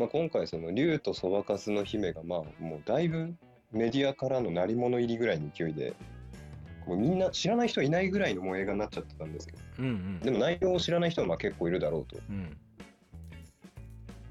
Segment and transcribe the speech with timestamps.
[0.00, 3.34] まあ、今回その竜とそばかすの姫がまあもうだいぶ
[3.70, 5.92] メディアからの鳴り物入りぐらいの勢いで
[6.86, 9.58] もうみんな知らない人いないぐらいのもう映画になっちゃってたんですけど。
[9.80, 10.20] うんうん。
[10.20, 12.16] でも内容を知らない人はまあ結構いるだろうと。
[12.30, 12.56] うん。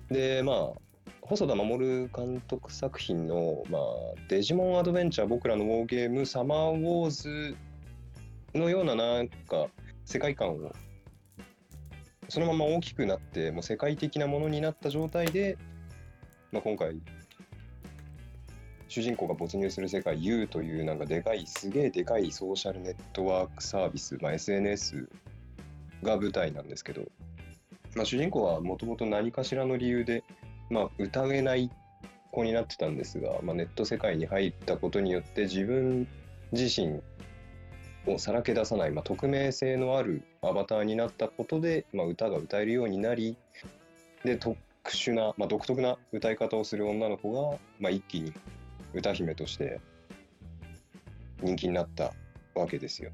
[0.08, 3.82] でまあ細田守監督作品の、まあ
[4.28, 7.56] 「デジモンアドベンチャー僕らのウォーゲームサマーウォーズ」
[8.58, 9.68] のようななんか
[10.06, 10.72] 世界観を
[12.30, 15.58] そのまま大きくなってもう世界的なものになった状態で、
[16.52, 17.02] まあ、今回
[18.88, 25.08] 主人公が没入する世界 U というなんかでかいすげえでかいソーシャルネットワークサービス、まあ、SNS
[26.02, 27.04] が舞台なんですけど、
[27.96, 30.24] まあ、主人公はもともと何かしらの理由で、
[30.70, 31.70] まあ、疑えない
[32.32, 36.08] 子になってたんですが、まあ、ネット世界に入ったことによって自分
[36.52, 37.02] 自身
[38.06, 43.38] をさらけ出さない、まあ、匿名性のあるアバターになったことで、まあ、歌が歌えるようになり
[44.24, 48.34] で特殊な、まあ、独特な歌い方をする女の子が、まあ、一気に
[48.94, 49.80] 歌姫として
[51.42, 52.14] 人気になった
[52.56, 53.12] わけですよ。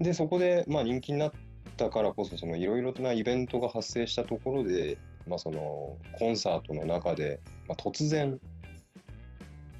[0.00, 1.32] でそこで、まあ、人気になっ
[1.76, 8.40] たからこそいろいろなイベントが発生したところで、まあ、そのコンサートの中で、まあ、突然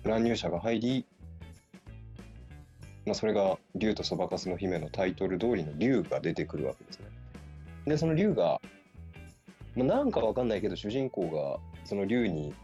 [0.04, 1.06] 乱入者が入り、
[3.06, 7.06] まあ、それが「竜とそばかすの姫」のタイトル通りの竜が出てくるわけですね。
[7.86, 8.60] でその竜が、
[9.74, 12.54] まあ、なんかわかんないけど主人公がその竜に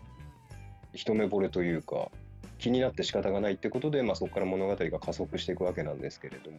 [0.92, 2.10] 一目惚れというか
[2.58, 6.58] 気になって仕方がないってことで、まあ、そこから物語が加速していくわけなんですけれども。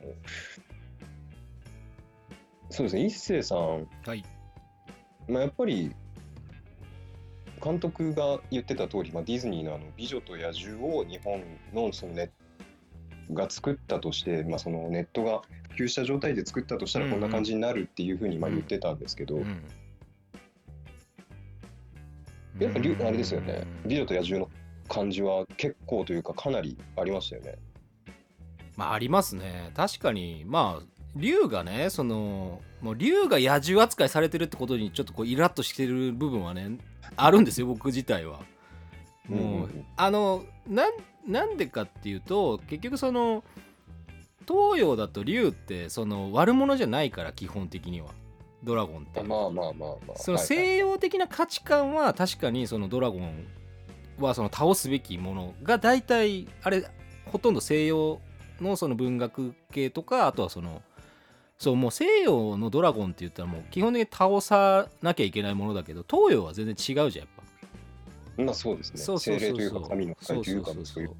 [2.69, 3.05] そうですね。
[3.05, 4.23] 一星さん、はい。
[5.27, 5.95] まあ、やっぱり
[7.63, 11.41] 監督が言ってた通り、まあ、ディズニーのあの「美女と野獣」を日本
[11.73, 12.29] のそのネ
[13.33, 19.63] が作ったとして、まあ、そのネットが普及した状態で作ったとしたらこんな感じになるっていうふうにまあ言ってたんですけど、うん。
[22.59, 24.49] やっぱりあれですよね「美女と野獣」の
[24.87, 27.55] 感じは結構というかかなりありましたよね。
[28.75, 29.71] まあありますね。
[29.75, 30.43] 確かに。
[30.45, 36.77] まあ竜がねそのもう竜が野獣扱いされてるってことにちょっとこうイラッとしてる部分はね
[37.15, 38.41] あるんですよ僕自体は。
[39.27, 40.93] もう、あのなん
[41.27, 43.43] なんでかっていうと結局その
[44.47, 48.11] 東洋だと竜ってその悪者じゃないから基本的には
[48.63, 49.21] ドラゴンって。
[49.23, 50.17] まあまあまあまあ。
[50.17, 53.45] その西洋的な価値観は確かにそのドラゴン
[54.19, 56.85] はその倒すべきものが大体あれ
[57.25, 58.19] ほとんど西洋
[58.61, 60.81] のその文学系とかあとはその
[61.59, 67.36] そうもう西洋のドラゴンって言ったらもう基本的に倒さなきゃいけないものだけど東洋は全然違うじゃんやっぱ
[68.37, 68.97] まあそうですね。
[68.99, 71.15] そうそうそうそう精霊というか神の使いというかそうそうそうそうそういう。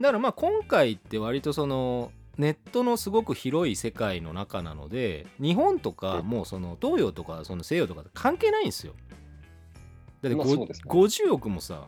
[0.00, 8.94] だからまあ今回って割とそのネットのすごく広い世界の中なので日本とかうんもうその東洋とかその西洋とか関係ないんですよ
[10.22, 11.84] だってご、まあね50億もさ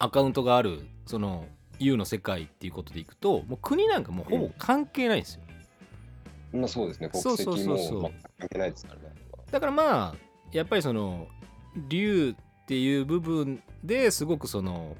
[0.00, 1.46] アカウントがあるその
[1.78, 5.42] U の世界っていうことでいくともう国なんかもうほぼ関係ないんですよ
[6.52, 7.08] まあそうですね。
[7.08, 9.14] 国籍そうそうそうもまあ関係ないですからね。
[9.50, 10.14] だからまあ
[10.52, 11.28] やっぱりその
[11.88, 12.34] 竜
[12.72, 14.96] っていう部分ですごくその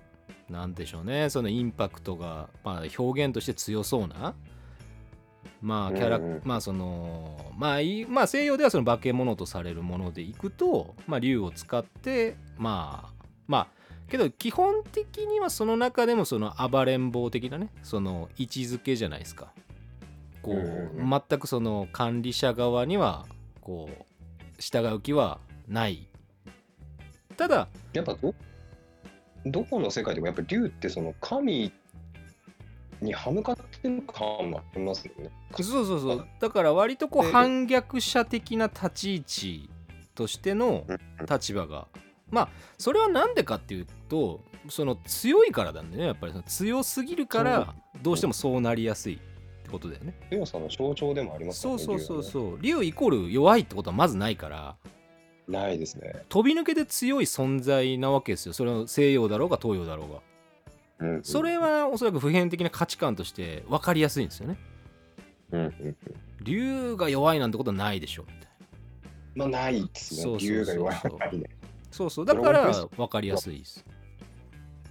[0.50, 1.31] なんでしょうね。
[1.31, 4.34] そのインパクトが、まあ、表現として強そうな
[5.62, 6.25] まあキャラ、うん。
[6.25, 13.66] うんまあそのまあまあ西洋ではその化け物とされるものでいくとまあ竜を使ってまあまあ
[14.11, 19.50] けど基本的にはその中でもその暴れん坊的なねその位置づけじゃないですか。
[20.43, 23.25] こう、うんうんう全くその管理者側には
[23.62, 24.05] こう
[24.59, 26.06] 従う気はない
[27.42, 28.32] ただやっぱど、
[29.44, 31.72] どこの世界でもやっぱ竜ってその神
[33.00, 35.28] に歯向かってる感はありますよね。
[35.56, 36.28] そうそうそう。
[36.38, 39.70] だから割とこうで反逆者的な立ち位置
[40.14, 41.88] としてのうん立場が。
[42.31, 42.48] まあ
[42.78, 46.06] それは何でかっていうとその強いからなんでね。
[46.06, 49.19] やっぱりその強すぎるからどうしてもそうなりやすいっ
[49.64, 50.14] てことだよね。
[50.31, 51.76] 強さの象徴でもありますね。
[51.76, 52.22] そうそうそうう。
[52.22, 54.76] そう竜イコール弱いってことはまずないから
[55.52, 56.25] ないですね。
[56.28, 60.20] 飛び抜けて強い存在なわけですよそれは西洋だろうが東洋だろうが
[61.00, 64.56] うんうんそれはおそらく普遍的な価値観として分かりやすいんですよね
[65.52, 65.96] うんうんうん。
[66.43, 68.46] 竜が弱いなんてことはないでしょみたいな
[69.34, 70.64] まあないですね。
[70.64, 71.44] が弱いないね。
[71.90, 73.84] そうそうだから分かりやすいです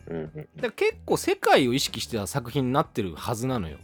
[0.07, 3.77] うんうんだから結構世界を意識した作品になってるはずなのよ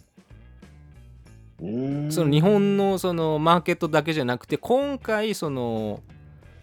[1.59, 2.11] うん。
[2.11, 6.01] その日本のそのマーケットだけじゃなくて今回その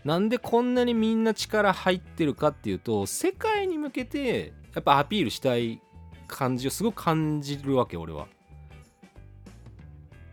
[0.05, 5.81] なんでこんなにみんな力入ってるかっていうと世界に向けてやっぱアピールしたい
[6.29, 8.27] 感じをすごく感じるわけ俺は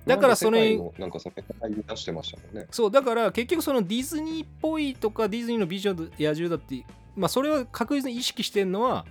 [0.05, 2.67] だからそれなんかそ出してましたもんね。
[2.71, 6.83] そうだから結局そのディズニーっぽいとかディズニーのビジョンと野獣だって
[7.15, 9.05] まあそれは確実に意識してるのは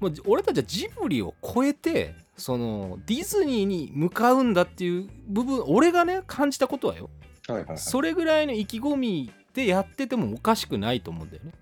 [0.00, 7.08] もう俺たちはジブリを超えてそのディズニーに向かうんだっていう部分俺がね感じたことはよ
[7.46, 7.78] はいはいはい。
[7.78, 11.52] それぐらいの意気込みでやっててもおかしくないと思うんだよね。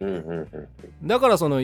[0.00, 0.48] うんうんうん
[1.02, 1.62] だからその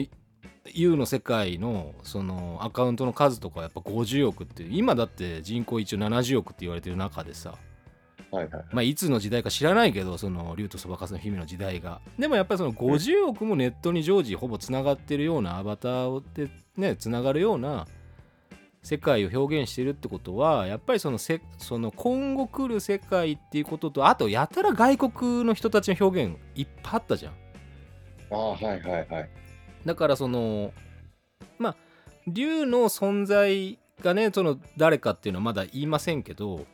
[0.73, 7.55] U の世界のそのアカウントの数とかやっぱ50億って今だって人口一応70億って言われてる中でさ
[8.33, 8.49] いはい。
[8.71, 12.01] まあ、いつの時代か知らないけどその竜とそばかすの姫の時代が。
[12.17, 17.87] でもやっぱりその50億もネットに常時ほぼつながってるようなアバターでねつながるような
[18.83, 27.33] 世界を表現してるってことはやっぱりそのせその今後来る世界っていうこととあとやたら外国の人たちの表現いっぱいあったじゃん
[28.29, 29.29] ああ、はいはいはい。
[29.85, 30.73] だからその
[31.57, 31.75] まあ
[32.27, 36.65] 竜の存在がねその誰かっていうのはまだ言いませんけど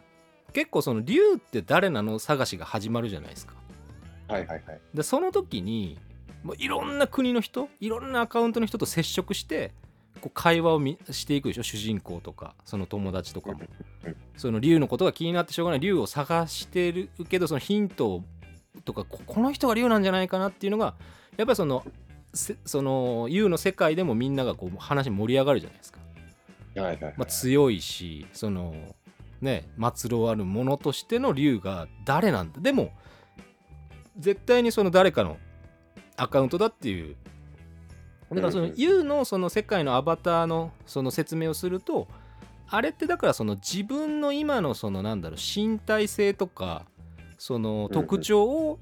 [0.51, 2.17] 結構その竜って誰なの？
[2.17, 3.53] 探しが始まるじゃないですか
[4.27, 4.81] はいはいはい。
[4.95, 5.99] でその時に
[6.43, 9.73] もういろんな国の人いろんなアカウントの人と接触して
[10.21, 11.63] こう会話をみしていくでしょ？
[11.63, 13.59] 主人公とかその友達とかも。
[14.05, 15.79] うんその竜のことが気になってしょうがない。
[15.81, 18.23] 竜を探してるけどそのヒント
[18.85, 20.95] とかここの人が竜なんじゃないかなっていうのが
[21.35, 21.83] やっぱりその
[22.33, 25.99] せその U の世界でもみんながこう話盛り上がるじゃないですか、
[26.75, 27.13] はいはいはい。
[27.17, 28.73] まあ、強いしその
[29.41, 32.61] ね末路あるものとしての竜が誰なんだ。
[32.61, 32.93] でも
[34.17, 35.37] 絶対にその誰かの
[36.15, 37.17] アカウントだっていう
[38.29, 42.07] だからその U のその世界のアバターのその説明をすると
[42.67, 46.85] あれってだからその自分の今のそのなんだろう身体性とか
[47.37, 48.79] その特徴を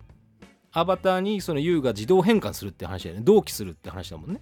[0.71, 3.21] アバターにその U が自動変換するって話だよね。
[3.23, 4.41] 同期するって話だもんね。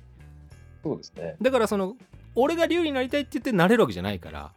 [0.83, 1.35] そうですね。
[1.41, 1.95] だからその
[2.33, 4.51] 俺が竜になりたいって言ってなれるわけじゃないから。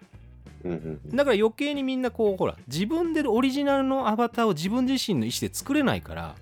[1.14, 6.34] だから余計にみんなこうほら自分でオリジナルのアバターを自分自身の意思で作れないから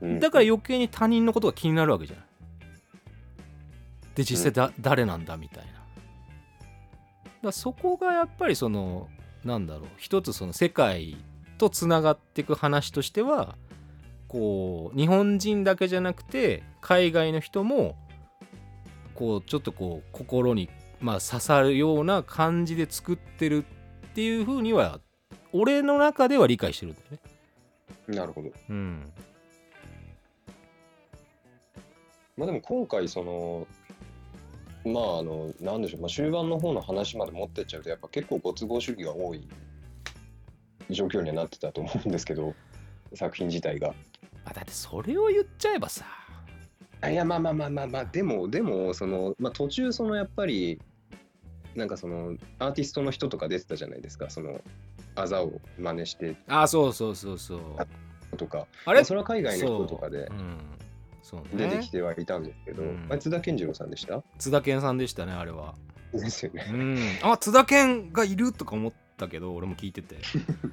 [0.00, 0.20] うん。
[0.20, 2.26] だから余計に他人のことが気になるわけじゃない
[4.18, 5.78] で実際だ、誰なんだみたいな
[7.40, 9.08] だそこがやっぱりその
[9.44, 11.16] なんだろう一つその世界
[11.56, 13.56] とつながっていく話としては
[14.26, 17.96] こう日本人だけじゃなくて海外の人も
[19.14, 20.68] こうちょっとこう心に
[21.00, 23.64] まあ刺さるような感じで作ってる
[24.08, 24.98] っていうふうには
[25.52, 28.16] 俺の中では理解してるんだよね。
[28.16, 28.50] なるほど。
[28.68, 29.12] うん、
[32.36, 33.66] まあでも今回その
[34.92, 39.48] まああのなんでしょう、まあ、終盤の方の話まで持ってっちゃうとやっぱ結構ご都合主義が多い
[40.90, 42.54] 状況にはなってたと思うんですけど
[43.14, 43.94] 作品自体が。
[44.44, 46.06] あだってそれを言っちゃえばさ。
[47.00, 48.04] あいやまあまあまあまあまあ。
[48.06, 50.80] でもでもその、まあ、途中そのやっぱり
[51.74, 54.30] なんかそのアーティストの人とか出てたじゃないですか。
[54.30, 54.60] その
[55.14, 56.36] あざを真似して。
[56.48, 58.36] あそうそうそうそう。
[58.36, 58.66] とか。
[58.84, 59.00] あれ？
[59.00, 60.26] まそれは海外の人とかで。
[60.30, 60.58] うん、
[61.54, 63.18] 出てきてはいたんですけど、うん。
[63.18, 64.22] 津田健次郎さんでした？
[64.38, 65.74] 津田健さんでしたねあれは。
[66.12, 66.66] ですよね。
[66.72, 66.98] うん。
[67.22, 70.16] あ津田健がいるとか思ったけど俺も聞いてて。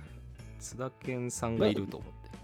[0.60, 2.38] 津田健さんがいると思って、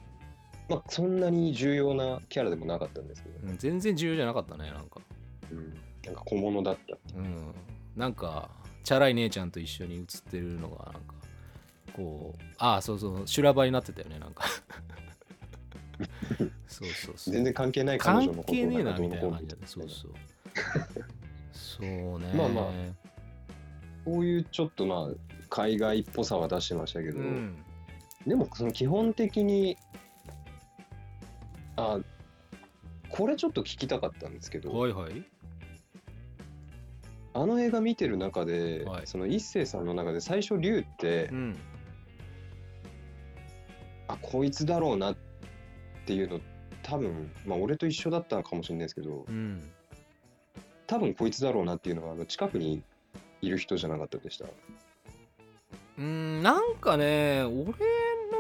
[0.70, 5.02] まあそんなに重要なキャラでもなかったんですけど、うん、全然重要じゃなかったねなんか。
[5.50, 5.74] うん、
[6.06, 7.20] なんか小物だったっていう。
[7.20, 7.54] うん。
[7.96, 8.50] なんか
[8.84, 11.16] チャラい姉ちゃんと一緒に写ってるのがなんか
[11.94, 14.46] こうああそうそう修羅場になってたよねなんか
[16.68, 17.34] そうそうそう。
[17.34, 20.12] 全然関係ない彼女関のこと係ねえなみたいな感じだそうそう。
[21.52, 22.34] そうね。
[22.36, 22.66] まあまあ
[24.06, 27.56] こういうちょっとまあ海外っぽさは出してましたけど、うん。
[28.26, 29.78] でもその基本的に
[31.76, 32.00] あ
[33.10, 35.24] これちょっと聞きたかったんですけど、はいはい。
[37.34, 39.08] あの映画見てる中で、はい。
[39.08, 41.58] その一星さんの中で最初龍って、うん。
[44.08, 45.31] あこいつだろうなって
[46.14, 46.40] いうの
[46.84, 49.62] 多分まあ俺と一緒だったのかもしれないですけどうん。
[50.88, 52.82] 多分こいつだろうなっていうのがあの近くに
[53.42, 54.46] いる人じゃなかったでした。
[55.98, 57.74] うんなんかね俺の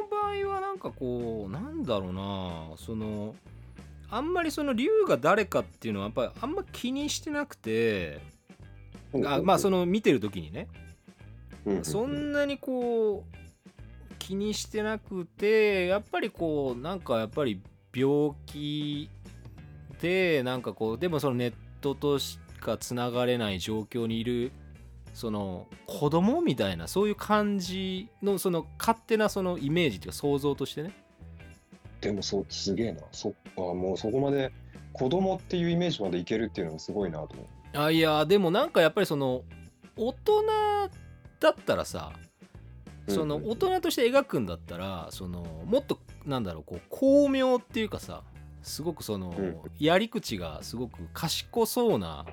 [0.09, 3.35] 場合はなんかこうなんだろうなその
[4.09, 8.19] あんまりその龍が誰かっていうのはやっぱりあんま気にしてなくて
[9.25, 10.67] あまあその、の見てる時にね。
[11.83, 13.37] そんなにこう
[14.31, 17.61] 気にしてなくてやっぱりこうなんかやっぱり
[17.93, 19.09] 病気
[19.99, 24.53] でなんかこうでもそのネットとしかつながれない状況にいる
[25.13, 30.93] その子供みたいなそういう感じのその勝手なそのイメージっていうか想像としてね。
[31.99, 33.01] でもそうすげえな。
[33.11, 34.53] そあもうそこまで
[34.93, 37.77] 子供っていうイメージまでいけるっていうのがすごいなと思う。
[37.77, 39.43] あいやでもなんかやっぱりその
[39.97, 40.43] 大人
[41.41, 42.13] だったらさ
[43.07, 48.23] その大人として描くんだったらそのもっとなんだろうこう巧妙っていうかさ
[48.63, 49.57] すごくそのうん。
[49.79, 52.25] やり口がすごく賢そうな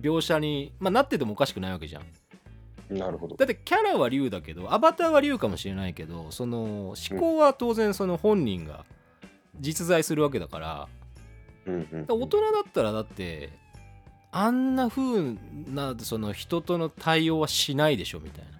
[0.00, 2.96] 描写に、まあ、なっててもおかしくないわけじゃん。
[2.98, 3.36] なるほど。
[3.36, 8.84] だってキャラは竜だけどアバターは竜かもしれないけどその思考は当然その本人が
[9.60, 10.88] 実在するわけだから。
[11.66, 12.04] うんうんうん。
[12.08, 13.50] 大人だったらだって
[14.32, 15.36] あんな風
[15.68, 18.51] なその人との対応はしないでしょみたいな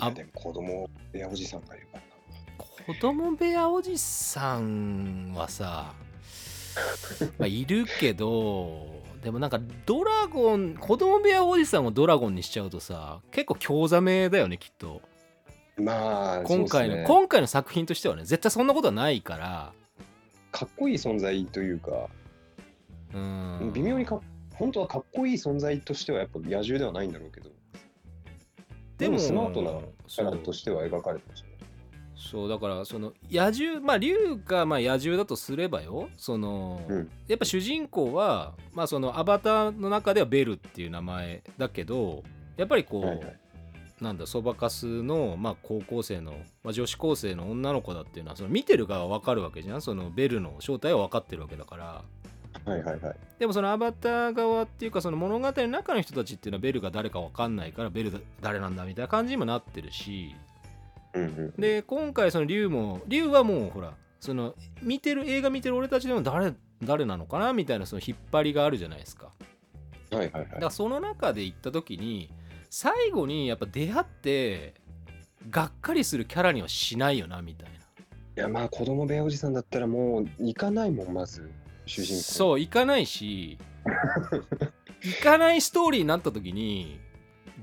[0.00, 2.02] いやでも子供やおじさんがいるから
[2.86, 5.94] 子供部屋おじさんはさ、
[7.38, 15.00] まあ、いるけどでもなんかドラゴン子供部屋おじさんをドラゴンにしちゃうとさ結構興ざめだよねきっと。
[15.78, 15.84] な。
[15.84, 17.04] まあ、今回の、ね。
[17.06, 19.72] 今回の作品としてはね絶対そんなことはないから。
[20.52, 22.08] かっこいい存在というか、
[23.14, 23.72] うん。
[23.74, 24.20] 微妙にか
[24.54, 27.50] 本当はかっこいい存在としてはやっぱ野獣ではないんだろうけど、
[28.98, 29.70] でもスマートな
[30.06, 31.54] キャラとしては描かれてましたね。
[32.16, 32.48] そう。
[32.48, 37.10] だからその野獣まあ竜がまあ野獣だとすればよその、うん。
[37.28, 42.22] やっぱ主人公はまあそのアバターの中ではベルっていう名前だけど
[42.56, 43.38] やっぱりこう、はいはい。
[44.00, 46.32] なんだそばかすの、まあ、高校生の、
[46.64, 49.82] まあ、女子高生の女の子だっていうのはその見てる側は分かるわけじゃん。
[49.82, 52.02] そのベルの正体は分かってるわけだから
[52.64, 53.16] はいはいはい。
[53.38, 60.34] でもそのアバター側っていうかその物語の中の人たちっていうのはベルが誰か分かんないからベルだ誰なんだみたいな感じにもなってるし
[61.14, 69.30] うんうん、で今回その竜も竜はもうほらその見てる映画見てる俺たちでも誰誰なのかなみたいなその引っ張りがあるじゃないですか。
[70.10, 70.44] はいはいはい。
[70.44, 72.30] だからその中で行った時に
[72.68, 74.74] 最後にやっぱ出会って
[75.50, 77.74] がっかりするキャラにはしないよなみたいな。
[77.74, 81.48] いやまあ子供部屋おじさんだったらもう行かないもんまず
[81.86, 82.22] 主人公。
[82.22, 83.58] そう行かないし
[85.02, 86.98] 行かないストーリーになった時に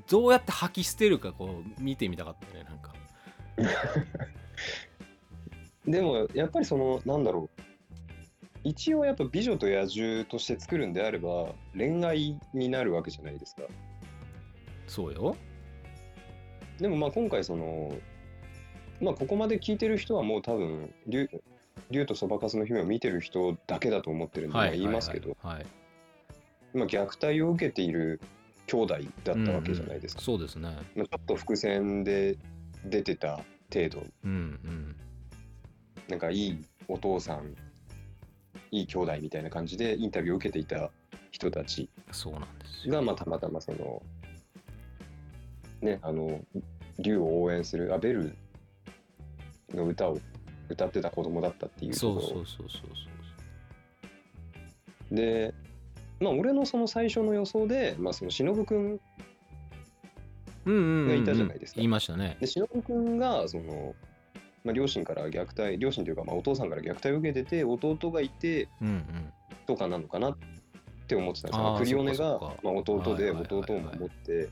[0.09, 2.93] どうやって吐き捨てるかこう見てみたかったねなんか。
[5.87, 7.61] でもやっぱりそのなんだろう。
[8.63, 13.63] 一応やっぱ美女と野獣として作るんであれば恋愛になるわけじゃないですか。
[14.87, 15.35] そうよ。
[16.79, 17.91] でもまあ今回その
[18.99, 20.93] まあここまで聞いてる人はもう多分
[21.89, 25.65] 竜竜とそばかすの姫を見てる人だけだと思ってるんで、まあ言いますけど、はいはい
[26.73, 28.21] まあ、虐待を受けている
[28.67, 30.69] 兄弟だったわけじゃないですか、そうですね。
[30.95, 32.37] まあ、ちょっと伏線で
[32.85, 33.41] 出てた
[33.73, 34.05] 程度。
[34.23, 34.33] うんう
[34.67, 34.95] ん。
[36.07, 37.55] なんかいいお父さん
[38.71, 40.91] いい兄弟みたいな感じでインタビューを受けていた
[41.31, 42.93] 人たちそうなんですよ。
[42.95, 44.01] が、まあ、たまたまその
[45.81, 46.41] ねあの
[46.99, 48.35] 竜を応援するアベル
[49.73, 50.19] の歌を
[50.71, 52.79] 歌ってた子供だったっていうそうそうそうそうそ
[55.11, 55.15] う。
[55.15, 55.53] で
[56.19, 58.99] まあ俺のその最初の予想で、まあ、その忍くん
[60.65, 61.07] うんうんうんうん。
[61.07, 61.77] がいたじゃないですか。
[61.77, 62.37] 言いましたね。
[62.39, 63.95] で忍くんがその、
[64.63, 69.33] まあ、両親から虐待両親というか、まあ、お父さんから虐待を受けてて弟がいてうんうん。
[69.67, 70.37] とかなのかなっ
[71.07, 71.67] て思ってたんですよ。
[71.67, 74.49] あークリオネがまあ、弟で弟を守って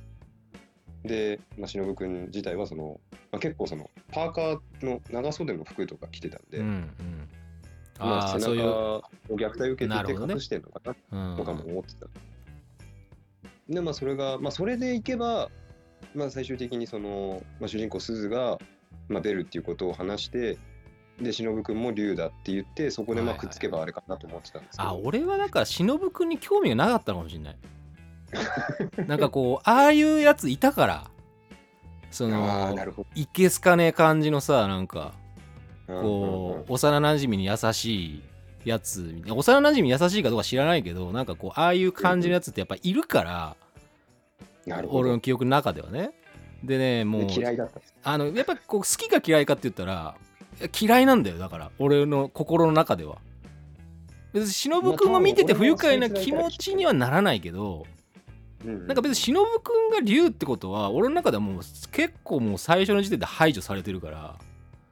[1.03, 2.99] で、まあ、忍くん自体はその、
[3.31, 7.29] まあ、結構そのパーカーの長袖の服とか着てたんで、うんうん。
[7.99, 11.37] まあ、背中を虐待を受けてて隠してるのかなうん。
[11.37, 12.07] とかも思ってた。
[13.69, 15.49] でまあそれが、まあ、それでいけば、
[16.15, 18.57] まあ、最終的にその、まあ、主人公すずが、
[19.07, 20.57] まあ、ベルっていうことを話して
[21.21, 27.57] で忍君も竜だって言ってそこでまあはいはいくっつけばあれかなと思ってたんですけど、あ俺はだから忍くんに興味がなかったのかもしれない
[29.07, 31.03] なんかこうああいうやついたから。
[32.12, 32.75] その
[33.13, 35.13] いけすかねえ感じのさなんか
[35.88, 38.24] どこう幼なじみに優しい
[38.65, 39.21] やつ。
[39.27, 43.55] 幼なじみ優しいかどうか知らないけどなんかこうああいう感じのやつってやっぱいるから
[44.88, 46.12] 俺の記憶の中ではね。
[46.63, 47.95] でねもうで嫌いだったんです。
[48.03, 50.15] あのやっぱこう好きか嫌いかって言ったら
[50.79, 51.38] 嫌いなんだよ。
[51.38, 53.17] だから俺の心の中では。
[54.33, 57.86] 別に忍君を見てて不愉快な気持ちにはならないけど
[58.65, 61.61] うんなんか別に忍君が竜ってことは俺の中ではもう
[61.91, 64.35] 結構もう最初の時点で排除されてるから。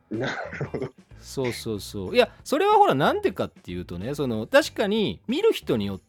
[0.10, 0.88] なるほど。
[1.20, 2.16] そうそうそう。
[2.16, 6.00] いやそれはほらなんでかっていうとねその確かに見る人によっ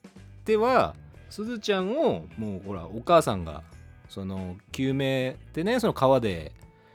[0.44, 0.94] ては
[1.30, 3.62] すずちゃんをもうほらお母さんが
[4.08, 6.52] その救命でねその川で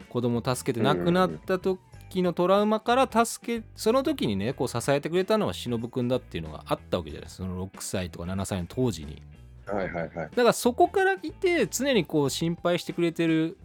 [0.10, 7.43] 子供を助けて亡くなった時のトラウマから助けその時にねこう支えてくれたのは忍くんだっていうのがあったわけじゃないですか。
[7.43, 9.22] その6歳とか7歳の当時に
[9.67, 10.13] はいはいはい。
[10.13, 13.58] だからそこからいて常にこう心配してくれてる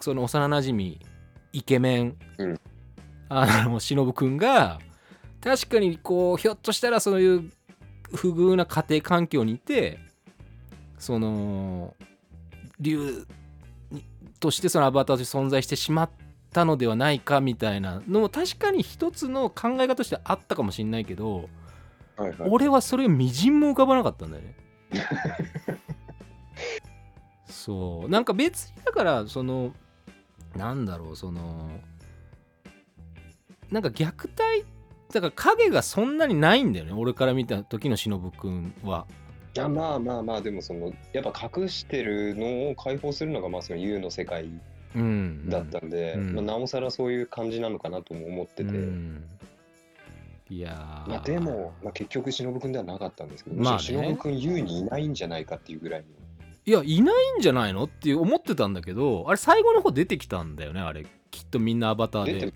[0.00, 1.00] その幼なじみ
[1.52, 2.60] イケメン、うん。
[3.28, 4.78] あの忍くんが
[5.40, 7.50] 確かにこうひょっとしたらそういう
[8.14, 9.98] 不遇な家庭環境にいて
[10.98, 11.94] その
[12.78, 13.26] 竜
[13.90, 14.04] に
[14.38, 16.10] としてそのアバターとして存在してしまっ
[16.52, 21.48] たのではないかみたいなのも確かに一つの考え方としてあったかもしれないけど、
[22.16, 24.54] はいはい、俺はそれがみじんも浮かばなかったんだよね
[27.48, 28.08] そう。
[28.08, 29.72] なんか別にだからその
[30.56, 31.70] なんだろうその
[33.70, 34.64] なんか虐待
[35.12, 39.06] だから影がそんなにないんだよね俺から見た時の忍くんは。
[39.54, 44.50] いやまあまあまあでもそのやっぱ隠してるのを解放するのがまあその U の世界
[44.94, 45.48] うん。
[45.48, 46.34] だったんで、うん。
[46.34, 49.24] まあ、なおさらそういう感じなのかなとも思ってて、うん
[50.48, 51.10] いやー。
[51.10, 53.82] まあ、でも、まあ、結局忍君ではなかったんですけど、まあね。
[53.82, 56.06] 忍君 U にいないんじゃないかっていうぐらいの。
[56.64, 61.06] いやいないんじゃないのって思ってたんだけどあれ最後の方出てきたんだよねあれ。
[61.30, 62.32] きっとみんなアバターで。
[62.34, 62.52] 出て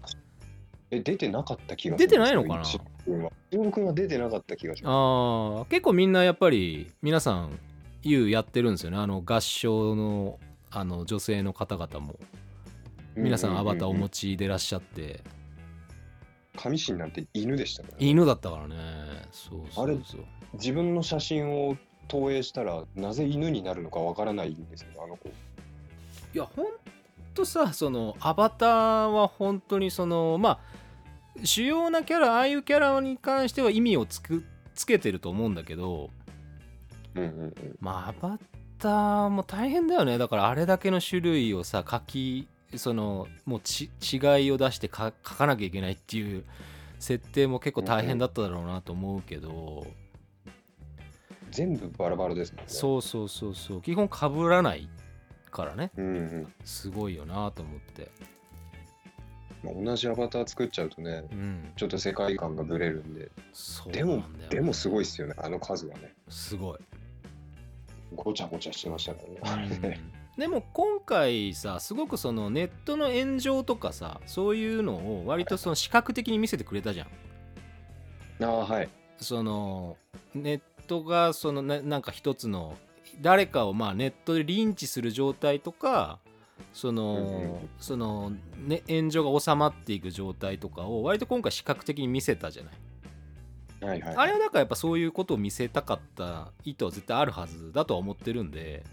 [0.92, 1.98] え出てなかった気がす。
[1.98, 2.64] 出るてないのかな？
[2.64, 7.58] 忍君は出てなかった気がしまああ結構みんなやっぱり皆さん
[8.02, 8.96] U やってるんですよね。
[8.96, 12.14] あの合唱のあの女性の方々も。
[13.14, 15.20] す皆さんアバターお持ちちでらっしゃって
[16.62, 18.76] 神神なんて犬でしたから、ね、犬だったからね。
[19.32, 19.96] そうそうあれ
[20.54, 21.76] 自分の写真を
[22.06, 25.28] 投影したらなぜ犬になるのかわからないんですけどあの子。
[25.28, 25.32] い
[26.34, 26.66] やほん
[27.34, 30.58] とさそのアバターは本当にそのまあ
[31.44, 36.10] 主要なキャラああいうキャラに関しては意味をつくつけてると思うんだけど
[37.14, 37.76] うんうんうん。
[37.80, 38.38] まあアバ
[38.78, 40.18] ターも大変だよね。
[40.18, 46.44] だからあれだけの種類をさ書きそのもうち違いを出してか書かなきゃいけないっていう
[46.98, 49.86] 設定も結構大変だっただろうなと思うけど、
[51.50, 52.62] 全部バラバラですね。
[52.66, 53.82] そうそうそうそう。
[53.82, 54.88] 基本かぶらない
[55.50, 55.90] からね。
[55.96, 56.52] うんうん。
[56.64, 58.10] すごいよなと思って。
[59.62, 61.72] まあ、同じアバター作っちゃうとねうん。
[61.76, 63.30] ちょっと世界観がブレるんで。
[63.52, 64.56] そうでもなんだよね。
[64.56, 65.34] でもすごいっすよね。
[65.36, 66.14] あの数はね。
[66.28, 66.78] すごい。
[68.14, 69.20] ごちゃごちゃしてましたか
[69.56, 70.00] らね、
[70.40, 78.44] でも今回さすごくそのネットの炎上とかさそういうのを割とその視覚的に見せてくれたじゃん。
[78.44, 78.88] ああはい。
[79.18, 79.98] その
[80.34, 82.78] ネットがそのななんか一つの
[83.20, 86.20] 誰かをまあネットでリンチする状態とか
[86.72, 88.32] その、その、
[88.66, 94.16] ね、炎上が収まっていく状態とかを割と今回視覚的に見せたじゃないはいはい。
[94.16, 98.84] あれはだからやっぱそういうことを見せたかった意図は絶対あるはずだとは思ってるんで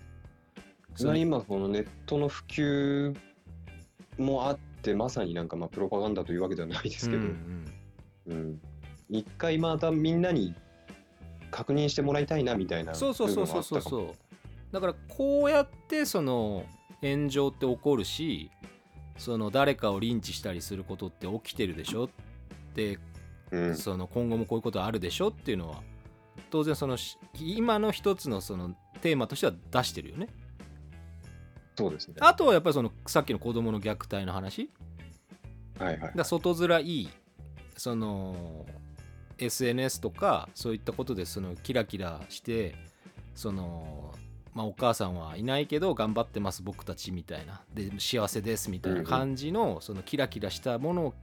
[1.04, 3.16] まあ今このネットの普及
[4.18, 7.66] もあってまさになんかまあプロパガンダというわけではないですけど、ううん。
[8.28, 8.38] うん。
[8.52, 8.62] ん
[9.10, 10.54] 一回またみんなに
[11.52, 13.82] 確認してもらいたいなみたいなそうそうそうそうそう。
[13.82, 14.10] そう
[14.72, 16.66] だからこうやってその
[17.02, 18.52] 炎上って起こるし
[19.18, 22.10] その誰かをリンチしたりすることって起きてるでしょっ
[22.74, 22.96] て
[23.52, 25.82] う、うん、その今後もこういうことあるでしょっていうのは
[26.50, 30.28] 当然そのし今の一つのそのテーマとしては出してるよね
[31.78, 32.16] そうですね。
[32.20, 34.70] あとはやっぱりそのさっきの子供の虐待の話？
[35.80, 37.10] はいはいだ外面いい
[37.78, 38.66] その
[39.38, 42.74] SNS とかそういったことでそのキラキラして
[43.36, 44.12] その
[44.56, 47.62] まあお母さんはいないけど頑張ってます僕たちみたいな。
[47.74, 51.14] で幸せですみたいな感じのそのキラキラしたものを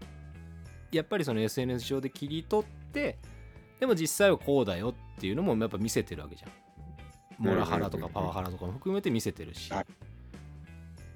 [0.93, 3.19] やっぱりその SNS 上で切り取って
[3.81, 6.51] でも実際はこうだよっていうのもやっぱ見せてるわけじゃん。
[7.37, 9.73] モラハラとかパワハラとかも含めて見せてるし。
[9.73, 9.87] はい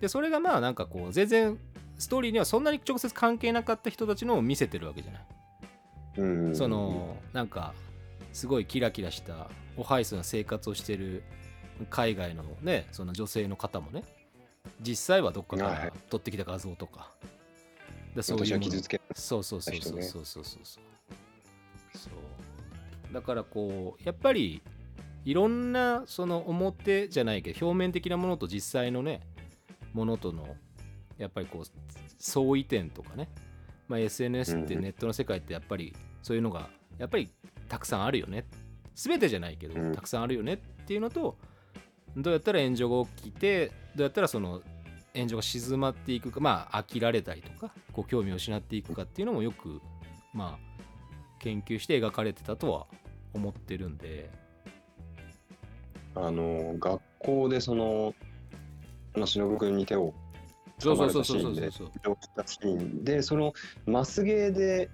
[0.00, 1.58] でそれがまあなんかこう全然
[1.98, 5.26] ストーリーにはそんなに直接関係なかった人たちのを見せてるわけじゃない。
[6.18, 6.46] うん。
[6.46, 7.74] うんそのなんか
[8.32, 11.22] すごいキラキラしたオハイスな生活をしてる
[11.90, 14.04] 海外のねその女性の方もね
[14.80, 17.10] 実際はどっかかはいら撮ってきた画像とか。
[18.14, 20.62] でそう私いう傷つけそうそうそうそうそうそうそう。
[21.94, 22.10] そ
[23.10, 23.14] う。
[23.14, 24.62] だからこうやっぱり
[25.24, 29.20] いろんなその表じゃないけど表面的なものと実際のね
[29.92, 30.56] ものとの
[31.16, 31.64] やっぱりこう
[32.18, 33.28] 相違点とかね、
[33.88, 34.82] まあ、SNS ってうん。
[34.82, 37.30] ネットの世界ってやっぱりそういうのがやっぱり
[37.68, 38.46] たくさんあるよね。
[38.94, 39.92] 全てじゃないけど、うん。
[39.94, 40.54] たくさんあるよね。
[40.54, 41.36] っていうのと
[42.16, 44.62] どうやったら炎上が起きてどうやったらその
[45.14, 49.80] 炎上が静まっていくかまあ飽きられたりとかこう興味を失っていくかっていうのもよく
[50.32, 50.68] まあ
[51.38, 52.86] 研究して描かれてたとは
[53.34, 54.30] 思ってるんで。
[56.14, 58.12] あの学校でその、
[59.18, 60.14] まあ、忍君に手を
[60.78, 61.90] そう噛まそうそうれたシーンでそうそう。
[62.04, 63.52] そう描したシーンでその
[63.86, 64.90] マスゲーで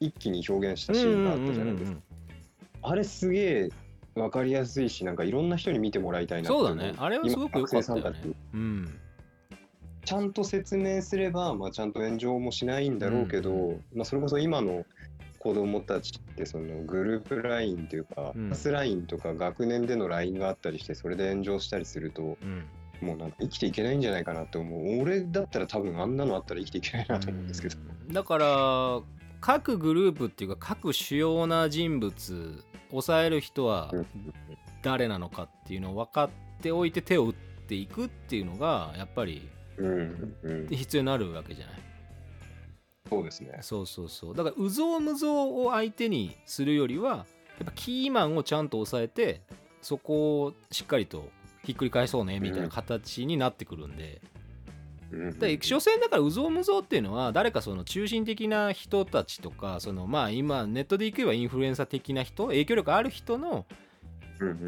[0.00, 1.98] 一気に表現したシーンがあったじゃないですか、
[2.82, 3.68] あれすげえ
[4.14, 6.94] 分かりやすいしなんかいろんな人に見てもらいたいなそう思だね。
[6.98, 8.20] あれはすごく良かったよね。
[8.54, 8.98] うん。
[10.04, 14.84] ちゃんと説明すれば、まあ、ちゃんと炎上もしないんだろうけど、まあ、それこそ今の
[15.38, 18.44] 子供たちってそのグループ LINE っていうか、うん。
[18.46, 22.64] クラス LINE とか学年での LINE があったりしてそれで炎上したりするとうん
[23.00, 25.00] もうなんか生きていけないんじゃないかなって思う。
[25.00, 27.76] 俺だったら多分あんなのあったら生きていけないなと思うんですけど。
[27.78, 29.00] うんだから
[29.40, 34.06] 各グループっていうか各主要な人物抑える人はうん
[34.82, 37.34] 誰なのかっていうのを分かっておいて手を打っ
[37.68, 39.48] ていくっていうのがやっぱり
[40.70, 41.74] 必要になるわけじゃない
[43.08, 43.58] そうですね。
[43.60, 49.42] そうそうそうだから有象無象を相手にするよりはやっぱキーマンをちゃんと抑えて
[49.82, 51.30] そこをしっかりと
[51.64, 54.20] ひっくり返そうねみたいな形になってくるんで、
[55.12, 55.38] うん。
[55.38, 63.66] で所詮だから有象無象っていうのは誰かその中心的な人たちとかそのまあ今ネットでいけばインフルエンサー的な人影響力ある人の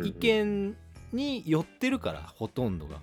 [0.02, 0.76] 意見
[1.12, 3.00] に寄ってるからほとんどが。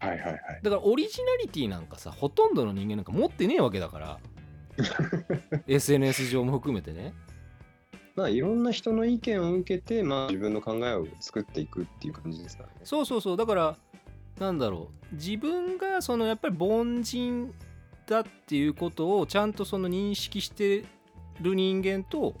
[0.00, 0.38] はいはいはい。
[0.62, 4.18] だからオリジナリティなんかさほとんどの人間なんか持ってねえわけだから。
[5.68, 7.12] SNS 上も含めてね
[8.14, 12.74] まあいろんな人の意見を受けて、まあ自分の考えを作っていくっていう感じですからね。
[12.84, 13.76] そうそうそうだから
[14.38, 17.54] なんだろう自分がそのやっぱり凡人
[18.06, 20.84] だっていうことをちゃんとその認識して
[21.40, 22.34] る人間と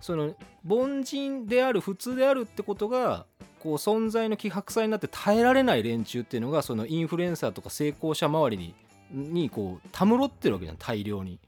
[0.00, 0.34] その
[0.68, 3.26] 凡人である普通であるってことが
[3.58, 8.74] こう存在の希薄さになって耐えられない連中っていうのがそのインフルエンサーとか成功者周りに
[9.10, 11.38] にこうたむろってるわけじゃん大量に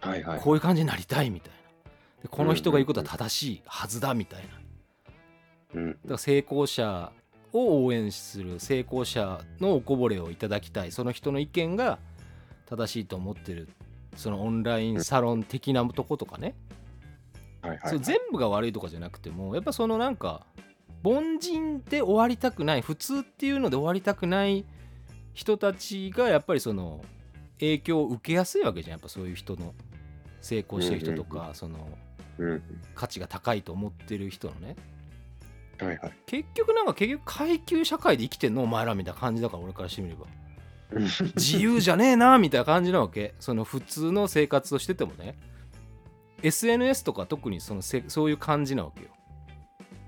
[0.00, 0.40] はいはい。
[0.40, 1.57] こういう感じになりたいみたいな
[2.22, 4.42] でこの人が言うことは正しいはずだみたい
[5.74, 5.80] な。
[5.80, 5.90] うん。
[5.90, 7.12] だから成功者
[7.52, 10.92] を応援する成功者のおこぼれをいただきたい。
[10.92, 11.98] その人の意見が
[12.68, 13.68] 正しいと思ってる
[14.14, 16.54] そのオンラインサロン的なとことかね、
[17.62, 20.44] はいはい、それ全部が悪いとかじゃなくてもやっぱそのなんか
[21.02, 24.66] 凡人で終わりたくない普通っていうので終わりたくない
[25.32, 27.02] 人たちがやっぱりその
[27.60, 28.92] 影響を受けやすいわけじゃん。
[28.92, 29.72] やっぱそういう人の
[30.40, 32.07] 成功してる人とうんうんかそのうん。
[32.94, 34.76] 価値が高いと思ってる人のね。
[35.78, 36.12] はいはい。
[36.26, 40.26] 結局なんか結局階級社会で生きてんのお前らみたいな感じだから俺からしてみれば。
[41.36, 43.34] 自由じゃねえなみたいな感じなわけ。
[43.40, 45.36] その普通の生活をしててもね。
[46.42, 49.10] SNS とか特にそのせそういう感じなわけよ。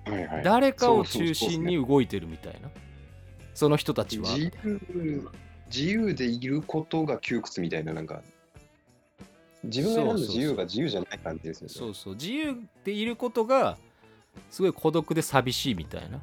[0.06, 0.44] はいはい。
[0.44, 2.70] 誰かを中心に動いてるみたいな。
[3.54, 4.30] その人たちは。
[4.30, 5.30] 自由
[5.70, 8.22] 自由でいることが窮屈みたいな、なんか、
[9.64, 11.74] 自分が選んだ自由が自由じゃない感じですよね。
[11.74, 12.14] そうそう。
[12.14, 13.76] 自由でいることが
[14.50, 16.20] すごい孤独で寂しいみたいな。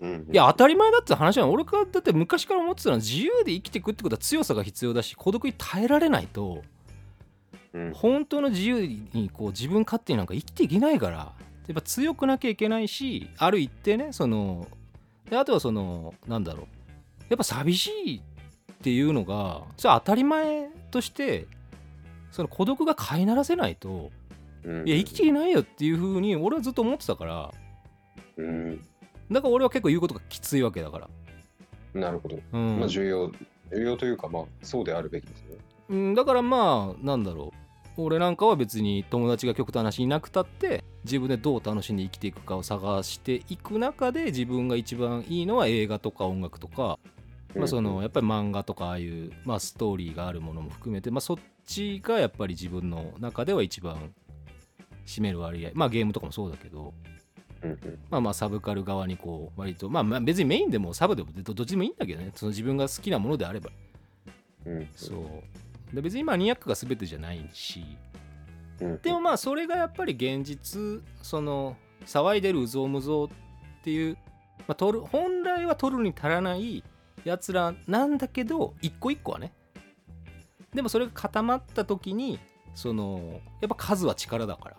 [0.00, 0.34] うんうん。
[0.34, 6.62] いや当たり前だって話は俺からだって昔から思ってたのは自由で生きていくってことは強さが必要だし孤独に耐えられないと
[7.72, 7.92] うん。
[7.94, 14.66] 本当の自由にこう自分勝手になんか生きていけないからやっぱ強くなきゃいけないしある一定ねその
[15.30, 16.66] であとはそのなんだろう。
[17.30, 21.46] やっぱ寂しいっていうのがそれは当たり前として
[22.34, 24.10] その孤独が飼いならせないと
[24.64, 24.88] うん。
[24.88, 27.52] いや生きていけないよっていうふうに俺はずっと思ってたから
[28.36, 28.84] うん。
[29.30, 31.08] だから俺は結構言うことがきついわけだから、
[31.94, 32.38] なるほど。
[32.52, 32.80] うん。
[32.80, 33.30] まあ重要、
[33.72, 35.56] 重要というか、まあそうであるべきですね。
[35.90, 38.02] うん、だからまあなんだろう。
[38.02, 46.98] 俺なんかは別に友達が極端な話いなくたって自分でどう楽しんで生きていくかを探していく中で自分が一番いいのは映画とか音楽とか、
[47.54, 54.12] まあ、そのやっぱり漫画とかああいう、まあ、ストーリーがあるものも含めて、まあ、そっちがやっぱり自分の中では一番
[55.06, 55.70] 占める割合。
[55.74, 56.94] まあゲームとかもそうだけど。
[57.62, 57.98] うんうん。
[58.10, 62.32] まあまあサブカル側にこう割とまあまあ別にメインでもサブでもどどっちでもいいんだけどね。
[62.34, 63.70] その自分が好きなものであれば。
[64.66, 65.42] うんそ
[65.92, 65.94] う。
[65.94, 67.84] で別にマニアックが全てじゃないし。
[68.80, 73.30] うんでもまあそれがやっぱり現実その騒いでるうぞうむぞうっ
[73.84, 74.16] ていう、
[74.66, 76.82] まあ、取る本来は取るに足らない
[77.24, 79.52] やつらなんだけど一個一個はね
[80.74, 82.38] でもそれが固まった時に
[82.74, 84.76] そのやっぱ数は力だから。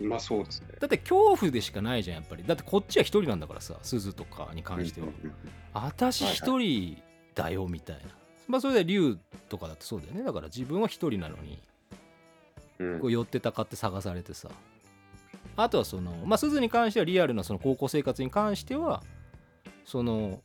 [0.00, 0.68] まあそうですね。
[0.80, 2.44] だって恐怖でしかないじゃんやっぱり。
[2.44, 5.06] だってこっちは一人なんだからさ鈴とかに関しては。
[5.72, 7.00] 私一人
[7.34, 8.02] だよみたいな、
[8.48, 9.16] まあそれで竜
[9.48, 10.22] とかだってそうだよね。
[10.22, 11.58] だから自分は一人なのに
[12.78, 13.00] うん。
[13.00, 14.50] こう寄ってたかって探されてさ。
[15.56, 19.02] あとはそのまあ鈴に関してはリアルなその高校生活に関しては
[19.84, 20.40] その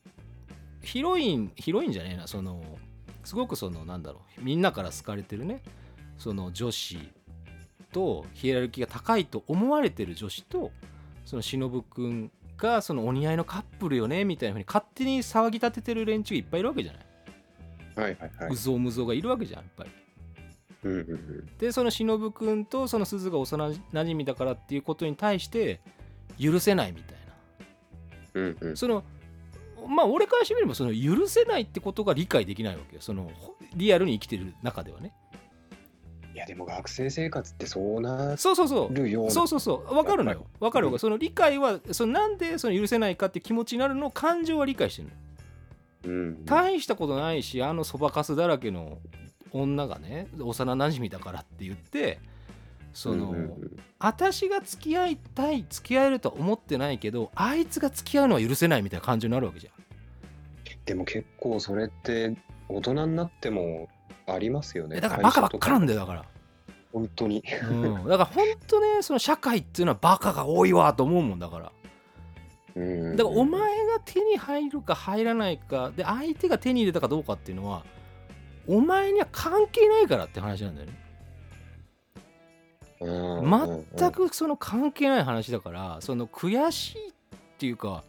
[0.81, 2.63] ヒロインヒロインじゃねえなその
[3.23, 5.61] すごくそのなんだろうみんなから好かれてるね
[6.17, 6.97] その女子
[7.91, 10.71] とヒエラルキーが高いと思われてる女子と
[11.25, 17.05] その忍くんがそのお似合いのカップルよねみたいなふうに勝手に騒ぎ立ててる連中いっぱいいるわけじゃない、
[17.95, 18.51] はいはいはい。
[18.51, 19.89] うぞうむぞうがいるわけじゃんやっぱり。
[20.83, 21.49] うんうんうん。
[21.57, 25.81] でその忍くんとその鈴が幼なじみだからっていうことに対して
[26.39, 27.17] 許せないみたい
[28.33, 28.41] な。
[28.41, 28.77] うんうん。
[28.77, 29.03] その
[29.87, 33.01] まあ俺からしてみればその許せないってことが理解できないわけよ。
[33.01, 35.13] そのほリアルに生きてる中ではね。
[36.33, 39.29] いやでも学生生活ってそうなそうそうそう。
[39.31, 39.93] そうそうそう。
[39.93, 40.45] 分かるのよ。
[40.59, 45.09] 分かるわかるその理解はそのなんでその許せないかって気持ちになるのを感情は理解してる
[46.05, 46.45] うん。
[46.45, 48.99] 大したことないしあのそばかすだらけの
[49.51, 52.19] 女がね幼なじみだからって言って
[52.93, 59.73] その、うんうんうん私が付き合いたい付き合えるとは思ってないけどあいつが付き合うのは許せないみたいな感じになるわけじゃん。
[60.85, 62.33] でも結構それって
[62.69, 63.89] 大人になっても
[64.25, 64.97] ありますよね。
[64.97, 66.25] えだからバカばっかなんだよだから。
[66.93, 67.43] 本当に。
[67.69, 71.71] うん、だから本当ねその社会っていうのはバカが多いわと思うもんだから
[72.75, 77.83] うんだからお前が手に入るか入らないかで相手が手に入れたかどうかっていうのは
[78.67, 81.08] お前には関係ないからって話なんだよね
[83.01, 87.13] 全くその関係ない話だからその悔しいっ
[87.57, 88.03] ていうか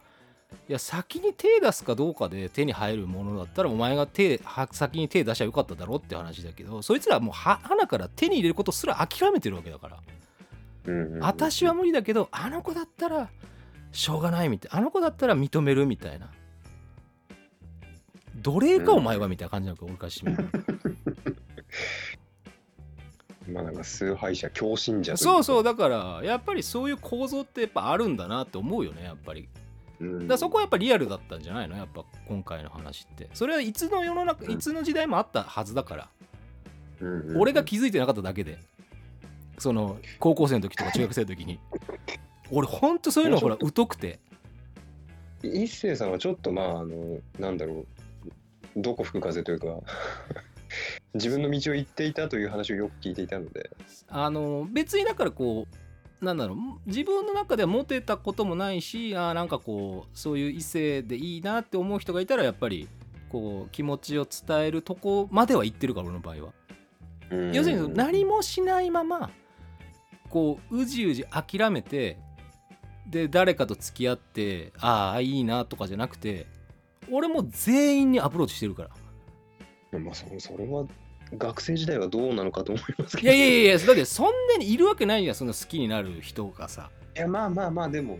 [0.68, 9.98] いや先に手出すかどうかで手に入るものだったらお前が手は先に手出しゃよかっただろって話だけどそいつらはもうは花から手に入れることすら諦めてるわけだから
[11.20, 13.30] 私は無理だけどあの子だったら
[13.92, 16.30] しょうがないみたいあの子だったら認めるみたいな。
[18.42, 20.48] 奴隷かうんお前はみたいな感じなのか俺からしてみる
[23.50, 29.48] まあなんか崇拝者強信者そうそうだ、だからやっぱりそういう構造ってやっぱあるんだなって思うよねやっぱり。
[30.00, 30.28] うん。
[30.28, 31.76] だそこはやっぱリアルだったんじゃないの？
[31.76, 33.28] やっぱ今回の話って。
[33.34, 36.08] それはいつの世の中いつの時代もあったはずだから。
[37.00, 38.58] うんうん俺が気づいてなかっただけで。
[39.58, 41.58] その高校生の時とか 中学生の時に。
[42.50, 44.18] 俺ほんとそういうのほら疎くて。
[45.42, 47.86] 一星さんはちょっとまああのなんだろう。
[48.76, 49.66] どこ吹く風というか
[51.14, 53.70] 自分の道を行っていたという話をよく聞いていたので。
[54.08, 55.66] あの別にだからこ
[56.20, 62.88] うなんだろう自分の中ではモテたこともないしあーなんかこうそういう異性でいいなって思う人がいたらやっぱり
[63.30, 66.52] こう気持ちを伝えるとこまでは行ってるから俺の場合は。
[67.52, 69.30] 要するに何もしないまま
[70.28, 72.18] こううじうじ諦めて
[73.08, 76.46] で誰かと付き合ってああいいなとかじゃなくて
[77.10, 78.90] 俺もう全員にアプローチしてるから
[79.98, 80.86] まあそそれは
[81.36, 86.90] 学生時代はどうなのかと思いますけいどやいやいやだってそんなにいるわけないじゃんその好きになる人がさ。
[87.16, 88.18] いやまあまあまあでも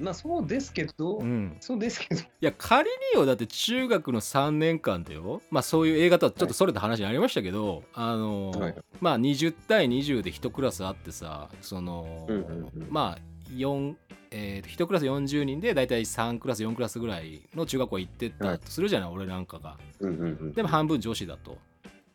[0.00, 1.56] まあそうですけど、うん。
[1.60, 2.20] そうですけど。
[2.20, 5.42] いや仮によだって中学の3年間でよ。
[5.50, 8.74] まあそういう映画とはちょっとそれた話になりましたけど、あのーはい。
[9.00, 12.86] まあ20対20で1クラスあってさその、うんうんうん。
[12.90, 13.22] まあ
[13.54, 13.94] 4
[14.30, 19.78] えー、1クラス40人で大体3クラス4クラスぐらいの中学校行ってたとするじゃない、俺なんかが。
[20.00, 21.56] うんうんうんでも半分女子だと。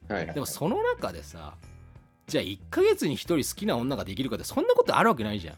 [0.07, 1.55] はいはいでもその中でさ
[2.27, 5.55] じゃあ1ヶ月に1人好きな女ができるかってそんなことあるわけないじゃん。
[5.55, 5.57] い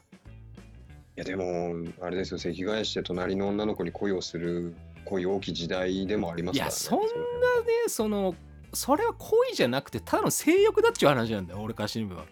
[1.15, 2.37] やでもあれですよ。
[2.37, 7.09] 席替えして隣の女の子に恋をする恋大きい時代でもありますから、ね、いやそんなね
[7.87, 8.35] その
[8.73, 12.25] それは恋じゃなくてただの性欲だっちゅう話なんだよ俺からしてみれば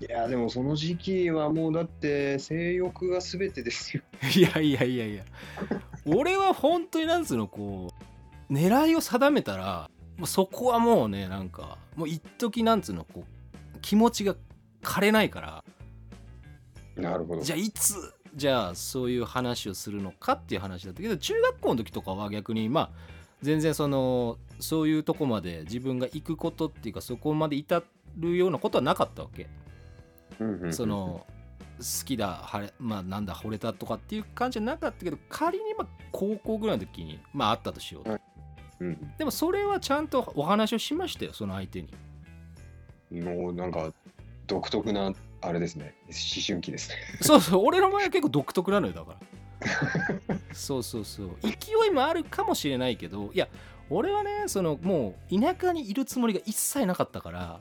[0.00, 4.02] いやでもその時期はもうだって性欲が全てですよ。
[4.34, 5.24] いやいやいやいや。
[6.04, 7.92] 俺は本当になんつうのこ
[8.50, 14.34] う狙いを定めたらもうそこはもうねなんかもう一時なんつうのこう気持ちが
[14.82, 15.64] 枯れないから。
[16.96, 17.42] なるほど。
[17.42, 17.94] じゃあいつ
[18.34, 22.90] じゃあそういう話をするのかっていう話だったけど中学校の時とかは逆にまあ
[23.42, 27.82] 全然そのそういうとこまで自分が行くことっていうかそこまで至
[28.16, 29.48] るようなことはなかったわけ。
[30.70, 31.26] その
[31.78, 38.20] 好きだはれまあなんだ惚れたとかっていう感じじゃなかったけど仮にまあ高校ぐらいの時にまああったとしようと、はい。
[38.80, 39.12] うん。
[39.18, 41.92] でもそれはちゃんとお話をしましたよその相手に。
[43.20, 43.92] もうなんか
[44.46, 45.94] 独特なあれですね。
[46.06, 46.14] 思
[46.46, 46.96] 春期ですね。
[47.20, 49.16] そうそう俺の場合は結構独特なのよだか
[50.28, 50.36] ら。
[50.52, 51.36] そうそうそう。
[51.42, 51.50] 勢
[51.88, 53.48] いもあるかもしれないけどいや
[53.90, 57.60] 俺はねそのもう田舎にいるつもりが一切なかったから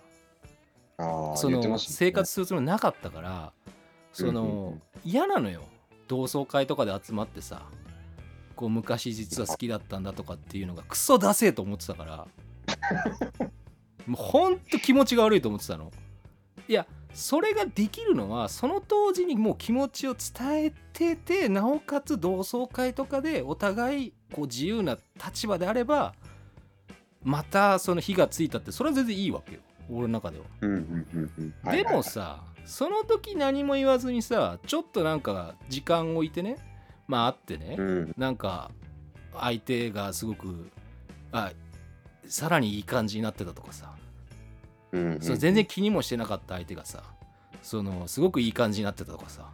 [0.98, 1.78] そのね。
[1.80, 3.54] 生活するつもりなかったから
[4.12, 5.64] そのん嫌なのよ。
[6.08, 7.64] 同窓会とかで集まってさ
[8.56, 12.28] こう昔実は好きだったんだとかっていうのがクソダセえと思ってたから。
[14.06, 15.92] もうほんと気持ちが悪いと思ってたの。
[16.68, 26.16] いやそれができるのはその当時にもう気持ちを伝えててなおかつ同窓会とかでお互いこう自由な立場であれば
[27.22, 30.46] またその火がついたってそれは全然いいわけよ俺の中では。
[30.60, 36.58] ではいもさその時何も言わずにさちょっとなんか時間置いてね
[37.08, 38.14] まあ会ってね、うん。
[38.18, 38.72] なんか
[39.36, 40.70] 相手がすごく
[41.32, 41.52] あ
[42.26, 43.94] さらにいい感じになってたとかさ、
[44.92, 47.04] うんうんその全然気にもしてなかった相手がさ
[47.64, 49.50] そのすごくいい感じになってたとかさ。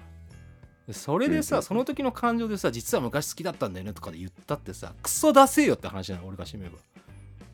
[0.85, 6.79] でそれでさ、その時の感情でさ実は昔好きだったんだよねとかで言ったってさクソ出せよって話なの俺がしてみれば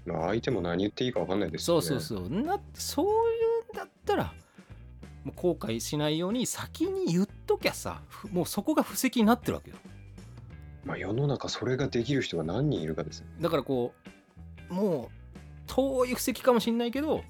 [0.06, 1.88] まあ相手も何言っていいか分かんないですそうよね。
[1.88, 3.10] そうそうなそうい
[3.72, 4.34] うんだったら
[5.24, 9.78] もう後悔しないように先に言っときゃさふもうそこが布石になってるわけよ。
[10.84, 13.26] まあ世の中それができる人が何人いるかですよ。
[13.41, 13.94] だからこ
[14.70, 15.26] うもう
[15.68, 17.24] 遠い布石かもしんないけど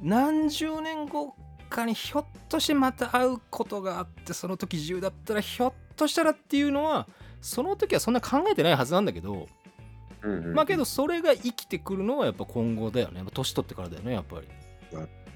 [0.00, 1.34] 何十年後
[1.68, 7.08] かにひょっとしてまた会うことがあってその時中だったらひょっとしたらっていうのは
[7.40, 9.46] その時はそんな考えてないはずなんだけど
[10.22, 10.54] うんうんうん。
[10.54, 13.22] まあけどそれが生きてくるのはやっぱ今後だよね。
[13.32, 14.48] 年取ってからだよねやっぱり。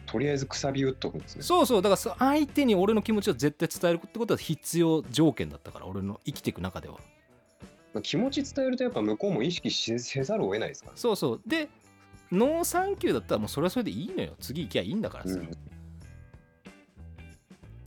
[0.07, 1.43] とりあえずくさび打っとくんですね。
[1.43, 6.99] そうそうだからそ相手に俺の気持ちを絶対伝えるってことは必要条件だったから俺の生きていく中では。
[7.93, 10.97] まあ気持ち伝えるとやっぱ向こうも意識しせざるを得ないですから。
[10.97, 11.41] そうそう。
[11.47, 11.69] で
[12.31, 14.35] ノーサンキューだったらもうそれはそれでいいのよ。
[14.41, 15.51] 次行きゃいいんだからさ、うん。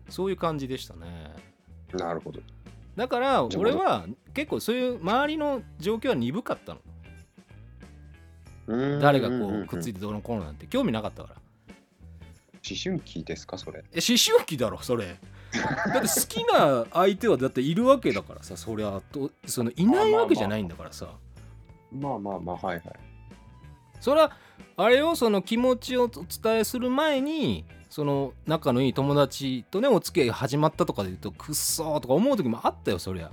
[0.09, 1.35] そういう感じでしたね。
[1.93, 2.39] なるほど。
[2.97, 6.79] だから俺は結構そういう周りの状況は鈍かったの。
[8.67, 8.99] うん。
[8.99, 11.35] 誰がこうくっついてどうのこうのなんて興味なかったから。
[12.69, 13.83] 思春期ですかそれ。
[13.93, 15.19] え思春期だろそれ。
[15.53, 21.07] だって好きな相手はだっているわけだからさそりゃとそのいないわけじゃないんだからさ。
[21.91, 22.83] まあまあまあはいはい。
[24.01, 24.31] それは
[24.75, 33.31] あれをその気持ちをお伝えする前にその仲のいい友達とねお付き合い始まったとかで言うとくっそーとか思う時もあったよそりゃ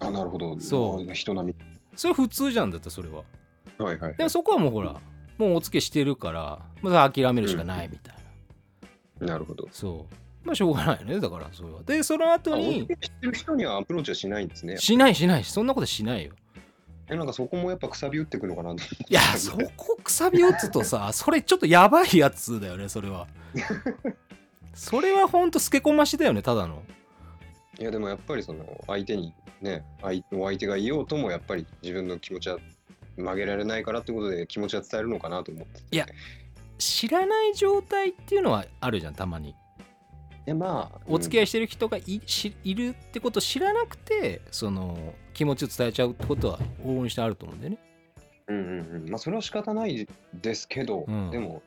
[0.00, 0.58] あなるほど。
[0.60, 1.54] そうまあ人並
[1.94, 3.22] それ普通じゃんだってそれは
[3.78, 3.84] み。
[3.84, 4.14] はいはい。
[4.16, 4.96] でもそこはもうほら
[5.38, 8.14] もうお付き合いしてるからまあ諦めるしかないみたい
[9.20, 9.68] な、なるほど。
[9.72, 14.76] そうまあしょうがないよねだからそれはでその後に付き合いしてる人にはアプローチはしないんですね。
[14.76, 16.32] しないしないそんなことしないよ
[17.08, 18.82] えなんかそこもやっぱくさび打ってくのかなと。
[18.82, 23.26] いやそこくさび打つとさそれちょっとやばいやつだよねそれは。
[24.74, 26.82] それはほんと透け込ましだよねただの。
[27.78, 32.58] いやでもやっぱりその相手にね相お相手がいようともやっぱり自分の気持ちは
[33.16, 36.06] 曲げられないからってことで気持ちは伝えるのかなと思っていや
[36.78, 39.50] 知らない状態っていうのはあるじゃんたまに。
[39.50, 39.54] い
[40.50, 47.78] やまあお付き合い、いしてる人がい,、しいるってことを知らなくてその気持ちを伝えちゃうってことは往々にしてあると思うんだよね。
[48.48, 49.10] うんうんうん。
[49.10, 51.30] まあそれは仕方ないですけど、うん。
[51.30, 51.62] でも思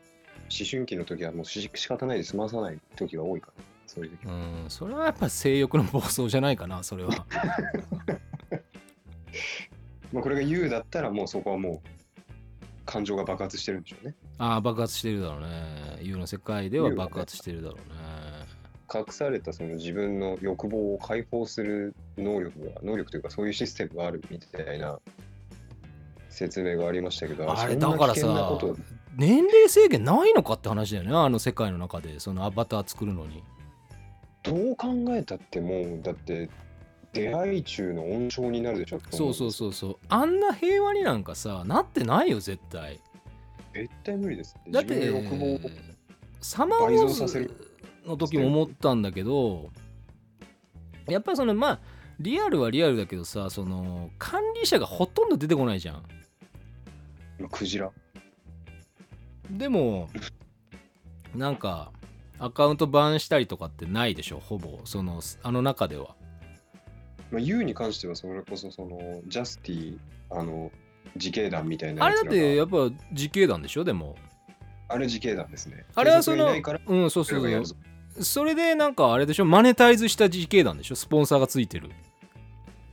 [0.69, 4.25] 春期の時はもうし仕方ないで済まさない時が多いからそういう時。
[4.25, 4.65] はうん。
[4.69, 7.11] それはやっぱ性欲の暴走じゃないかなそれは。
[10.11, 11.89] まあこれが YOU だったらもうそこはもう
[12.87, 14.15] 感情が爆発してるんでしょうね。
[14.39, 15.99] ああ爆発してるだろうね。
[16.01, 17.98] U の世界では爆発してるだろうね
[18.93, 24.99] 隠されたその自分の欲望を解放する能力が能力というかそういうシステムがあるみたいな
[26.29, 28.77] 説明がありましたけどあれだからさこと
[29.15, 33.43] 年齢制限ないのかって話だよねあの世界の中でそのアバター作るのに。
[34.41, 36.49] どう考えたってもうだって
[37.11, 39.97] 出会い中の温床になるでしょそうそうそうそう。
[40.07, 42.99] あんな平和になんかさなってないよ絶対。
[43.73, 44.55] 絶対無理です。
[44.69, 45.11] だって
[46.41, 47.68] サマーウォ倍ーズ増させる
[48.09, 49.69] の時も思ったんだけど
[51.07, 51.79] やっぱりそのまあ
[52.19, 56.03] リアルはリアルだけどさその管理者がほとんど出てこないじゃん。
[57.39, 57.89] 今クジラ。
[59.49, 60.09] でも
[61.33, 61.91] なんか
[62.37, 64.81] アカウントバンしたりとかってないでしょほぼ。
[64.83, 66.15] そのあの中では。
[67.31, 69.97] まあ U に関してはそれこそそのジャスティ
[70.29, 70.71] あの
[71.15, 74.17] 自警団みたいなあれだってやっぱ自警団でしょでも。
[74.89, 75.85] あれ自警団ですね。
[75.95, 76.51] あれはその
[76.87, 77.77] うんそうそうそう
[78.19, 79.45] それでなんかあれでしょ？
[79.45, 80.95] マネタイズした自警団でしょ？
[80.95, 81.89] スポンサーがついてる。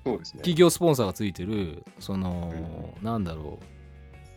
[0.04, 0.38] そうですね。
[0.38, 1.82] 企業スポンサーがついてる。
[1.98, 3.64] その、なんだろう。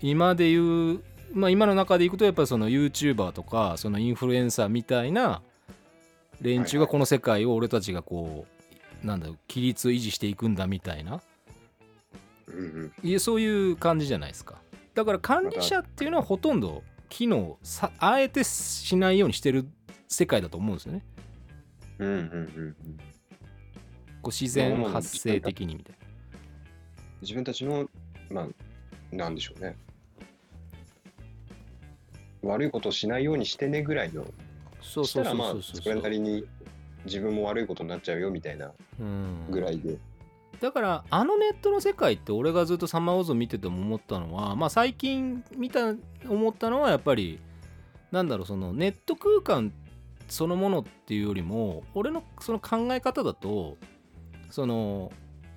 [0.02, 5.42] 今で言うまあ今の中でいくとやっぱりその YouTuber とかそのインフルエンサーみたいな
[6.42, 8.46] 連中がこの世界を俺たちがこ
[9.04, 11.22] うなんだろう規律を維持していくんだみたいな。
[12.48, 13.20] うんうん。
[13.20, 14.56] そういう感じじゃないですか。
[14.96, 19.68] だから管理者っていうのはほとんど機能さあえてしないようにしてる
[20.10, 21.04] 世界だと思うんですよね。
[22.00, 22.22] うんうんうんう
[22.70, 22.76] ん。
[24.22, 26.08] こう自然発生的にみたいな。
[27.22, 27.88] 自分たちの
[28.32, 29.78] まあなんでしょうね。
[32.42, 34.26] 悪いことをしないようにしてねぐらいの
[34.82, 36.46] そうしそうそうそたらまあそれなりに
[37.06, 39.46] 自分も悪いことになっちゃうよみたいなうん。
[39.50, 39.98] ぐらいで、
[40.60, 45.94] だからあのネットの世界って俺がずっとサマーウォーズを見てても思ったのはまあ最近見た
[46.28, 47.40] 思ったのはやっぱり
[48.12, 49.72] なんだろうそのネット空間
[50.30, 53.78] そのものっていうよりも俺のその考え方だと
[54.50, 55.12] その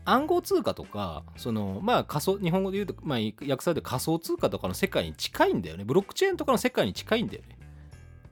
[0.05, 3.19] 暗号通貨とかそのまあ仮想日本語で言うと、まあ、
[3.49, 5.85] 訳されて仮想通貨とかの世界に近いんだよね。
[5.85, 7.59] ブロックチェーンとかの世界に近いんだよね。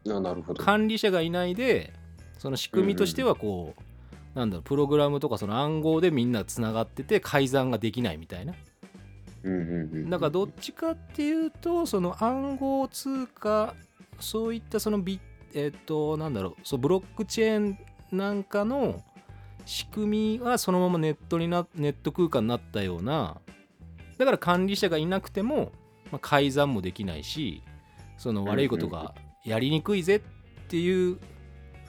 [0.08, 0.62] あなるほど。
[0.62, 1.92] 管理者がいないで
[2.38, 8.54] その仕組みとしてはこう、なんだろうプログラムとかその暗号でみんなつながってて改ざんができないみたいな。
[9.42, 13.74] うんうんうんだからどっちかっていうとその暗号通貨
[14.18, 15.18] そういったそのビ
[15.54, 17.78] えっとなんだろうそうブロックチェーン
[18.12, 19.02] なんかの
[19.66, 23.40] 仕組みはそのままネットになネット空間になったような
[24.18, 25.72] だから管理者がいなくても、
[26.10, 27.62] まあ、改ざんもできないし
[28.18, 30.20] その悪いことがやりにくいぜっ
[30.68, 31.18] ていう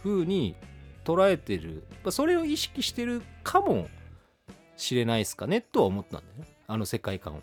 [0.02, 0.56] 風に
[1.04, 1.84] 捉えてる。
[2.04, 3.88] まあそれを意識してるかも
[4.78, 6.48] しれないですかねとは思ったんだよね。
[6.68, 7.42] あの世界観を。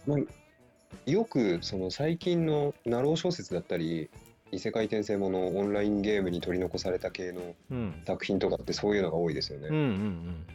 [1.04, 4.08] よくその最近のナロー小説だったり
[4.52, 8.02] 異世界転生ものオンラインゲームに取り残された系のうん。
[8.06, 9.68] 作品とかってそういうのが多いですよね。
[9.68, 10.46] うんうんうん。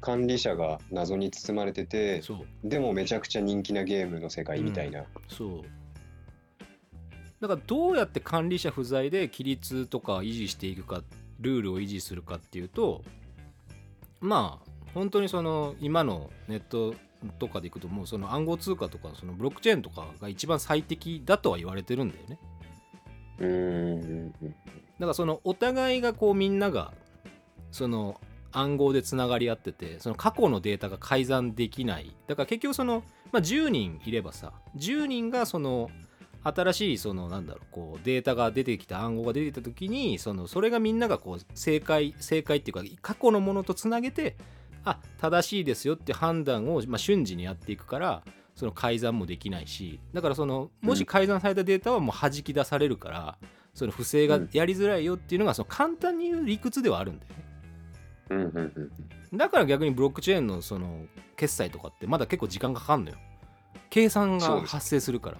[0.00, 2.22] 管理者が謎に包まれてて
[2.62, 5.04] でもめちゃくちゃ人気なゲームの世界みたいな。
[5.28, 5.62] そう。
[7.40, 11.02] だからどうやって管理者不在で規律とか維持していくか
[11.40, 13.04] ルールを維持するかっていうと
[14.20, 16.94] まあ本当にその今のネット
[17.38, 22.38] とかでいくともうその暗号通貨とかそのブロックチェーンとかが一番最適だとは言われてるんだよね
[23.38, 24.32] うん。
[24.32, 24.38] だ
[25.00, 26.92] からそのお互いがこうみんなが
[27.70, 28.20] その
[28.52, 32.14] 暗号でつながり合っててその過去のデータが改ざんできない。
[32.26, 35.90] だから結局その、まあ、10人いればさ10人がその
[36.42, 44.36] 新しいそのなんだろうこうデータが出てきた暗号が出てきた時にそのそれがみんながこう正解正解っていうか過去のものとつなげて
[44.84, 48.22] あ正しいですよって判断を、まあ、瞬時にやっていくから
[48.58, 53.38] その改ざんもできないしだからそのもし改ざんされたデータはもう弾き出されるから、
[53.72, 57.44] その不正がやりづらいよっていうのがその簡単に言う理屈ではあるんだよね。
[58.30, 58.92] うんうんうん
[59.38, 61.04] だから逆にブロックチェーンのその
[61.36, 63.16] 決済とかってまだ結構時間かかんのよ。
[63.90, 65.36] 計算が発生するから。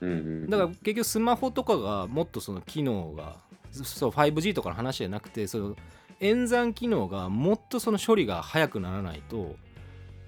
[0.00, 3.36] うんうんだから結局スマホとかがもっとその機能が
[3.70, 5.76] そう 5G とかの話じゃなくてその
[6.20, 9.54] 演算機能がもっとその処理が早くならないと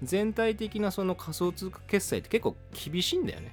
[0.03, 3.51] 全体的なその仮想通貨決済って結構厳しいんだよね。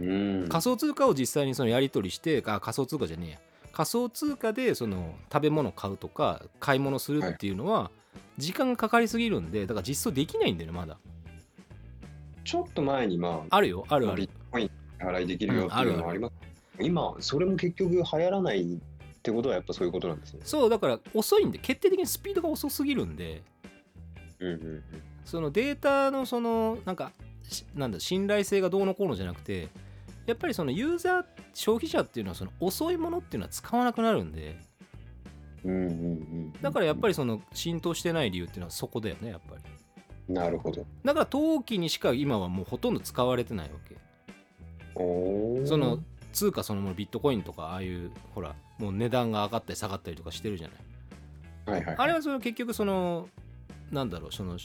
[0.00, 0.04] う
[0.44, 0.48] ん。
[0.48, 3.38] 仮想通貨を実際にそのやり取りしてあ仮想通貨じゃねえや。
[3.72, 7.52] 仮想通貨でその食べ物買うとか買い物するってい。
[7.52, 7.90] うのは
[8.36, 10.98] 時間がかかりすぎるんでだから実装できないんだよねまだ。
[12.44, 14.22] ちょっと前にまああるよあるある。
[14.22, 16.34] ビットコイン払いできるよっていうのもあります、
[16.80, 20.40] 今それも結局流行らないってことはやっぱそういうことなんですね。
[20.44, 23.42] そうだから遅いんで決定的にスピードが遅すぎるんで
[24.40, 24.84] うんうん
[25.24, 27.12] そのデータのそのなんか
[27.42, 29.68] しなんだ信頼性がどうのこうのじゃなくて
[30.26, 31.24] やっぱりそのユーザー
[31.54, 34.58] 消費者っていうのはその遅いものっていうのは使わなくなるんで。
[35.64, 36.52] うんうんうんうん。
[36.62, 39.56] だからやっぱりその浸透してない理由っていうのはそこだよねやっぱ
[40.28, 40.34] り。
[40.34, 40.86] なるほど。
[41.04, 43.96] だから陶器にしか今はもうほとんど使われてないわけ。
[45.66, 46.00] その
[46.32, 51.96] 通貨そのものビットコインとかああいうほらもう値段が上がったり下がったりとかしてるじゃないはいはい。
[51.96, 53.28] あれはその結局その
[53.90, 54.58] なんだろうその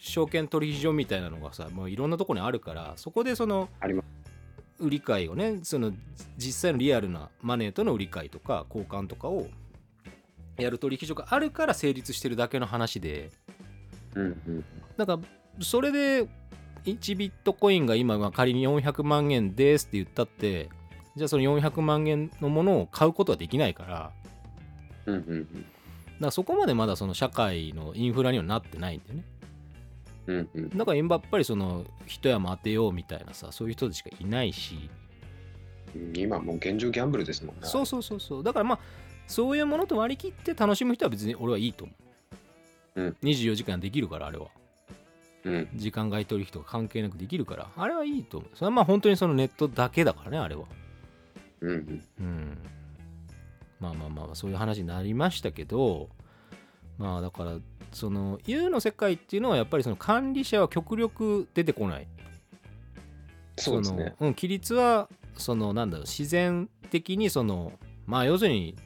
[0.00, 3.68] 証券取引所みたいなのがさもういろんなところにあるからそこでその
[4.78, 5.92] 売り買いをねその
[6.36, 9.46] 実際のリアルなマネーとの売り買いとか交換とかを
[10.58, 13.30] やる取引所があるから成立してるだけの話で。
[14.14, 14.64] うんうん。
[14.96, 16.28] だからそれで
[16.84, 20.68] 1ビットコインが今が仮に400万円ですって言ったって
[21.16, 24.12] じゃあその400万円のものを買うことはできないから
[25.06, 25.58] うんうんだ
[26.24, 29.24] からそこまでまだその社会のインフラにはなってないんだよね。
[30.26, 30.48] うんうん。
[30.54, 34.90] うんだからやっぱりその一山当てようみたいなさそういう人しかいないし。
[35.94, 37.60] うん今もう現状ギャンブルですもんね。
[37.62, 38.42] そうそうそうそう。
[38.42, 38.78] だからまあ
[39.28, 41.94] そういうものと割り切って楽しむ人は別に俺はいいと思
[42.96, 43.16] う、うん。
[43.22, 44.48] 24時間できるからあれは。
[45.44, 45.68] うん。
[45.74, 48.50] 時間外取引とか関係なくできるからあれはいいと思う。
[48.54, 50.64] それはまあ本当にそのネットだけだからねあれは。
[51.60, 52.02] うんうん。
[52.18, 52.58] うん
[53.92, 56.08] まあまあまあそういう話になりましたけど
[56.98, 57.56] まあだから
[57.92, 62.08] その U の世界っていうのはやっぱりその管理者は極力出てこない。
[63.56, 64.14] そうですね。
[64.18, 67.72] うん、規律はそのなんだろう自然的にその
[68.06, 68.76] まあ要するに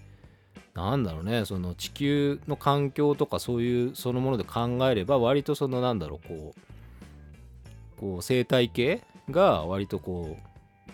[0.75, 10.48] なんだろうねその地球の環境とかそういうそのもので考えれば割とそのなんだろうこうこう生態系が割とこう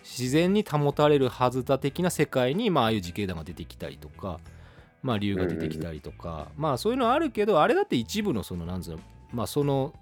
[0.04, 4.38] 自然に保たれるはずだ的な世界にまあああいう自警団が出てきたりとか
[5.02, 9.00] まあ竜が出てきたりとか、まあそういうのはあるけどあれだって一部のそのなんつうの
[9.32, 9.92] まあその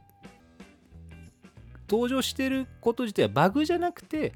[1.89, 4.33] 登場してること自体はバグじゃなくて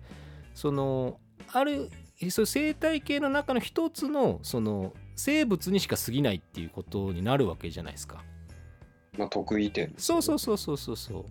[0.54, 1.18] その
[1.52, 1.90] ある
[2.30, 8.22] そ生態系の中の一つのその生物にしか過ぎないっていうことになるわけじゃないですか。
[9.16, 11.24] まあ得意点そうそうそうそうそうそう。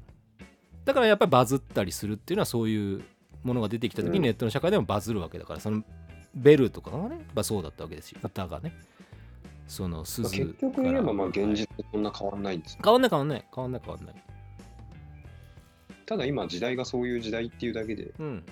[0.85, 3.03] だからやっぱりバズったりするっていうのはそういう
[3.45, 4.23] ものが出てきた時にうん。
[4.23, 5.83] ネットの社会でもバズるわけだから、その
[6.33, 8.19] ベルとかがね、まあ、そうだったわけですよ。
[8.23, 8.73] 歌がね。
[9.67, 13.45] その鈴結局言えばまあ現実とそんな変わんないんです変わんない変わんない。
[13.53, 14.15] 変わんない変わんない。
[16.05, 18.43] ただ今時代がそういう時代っていうだけで、うん。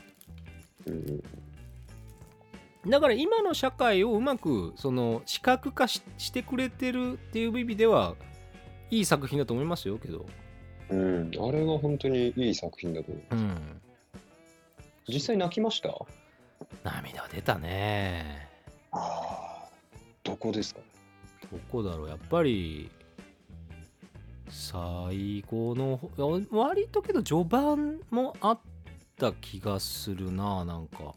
[0.86, 2.90] うんうん。
[2.90, 8.16] だから今の社会をうまくその視覚化ししてくれてるっていう意味では
[8.90, 10.26] いい作品だと思いますよけど。
[10.90, 13.36] うん、あれは本当にいい作品だと思う。
[13.36, 13.83] うん
[15.08, 15.90] 実際泣きました？
[16.84, 18.48] 涙出たね。
[18.92, 19.70] ああ、
[20.24, 20.82] どこですか？
[21.52, 22.90] どこだろうやっぱり
[24.50, 26.00] 最後の
[26.52, 28.60] 割とけど序盤もあっ
[29.18, 31.16] た気がするななんか。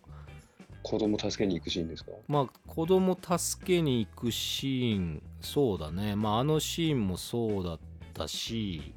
[0.82, 2.12] 子供助けに行くシーンですか？
[2.28, 6.14] まあ子供助けに行くシーンそうだね。
[6.14, 7.78] まああのシーンもそうだっ
[8.14, 8.94] たし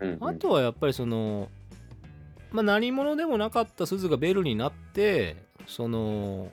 [0.00, 1.48] うん、あとはやっぱりその
[2.52, 5.36] まあ何者でもなかった鈴がベルになって
[5.66, 6.50] その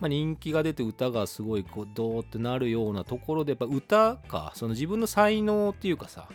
[0.00, 6.28] まあ、人気が出て歌がすごいこうドーってなるようなところでやっぱ歌かその自分の才能っていうかさ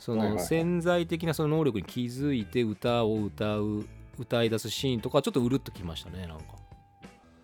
[0.00, 3.84] その潜在的なその能力に気づいて歌を歌う
[4.18, 6.44] 歌い出すシーンとかちょっとうるっときましたねなんか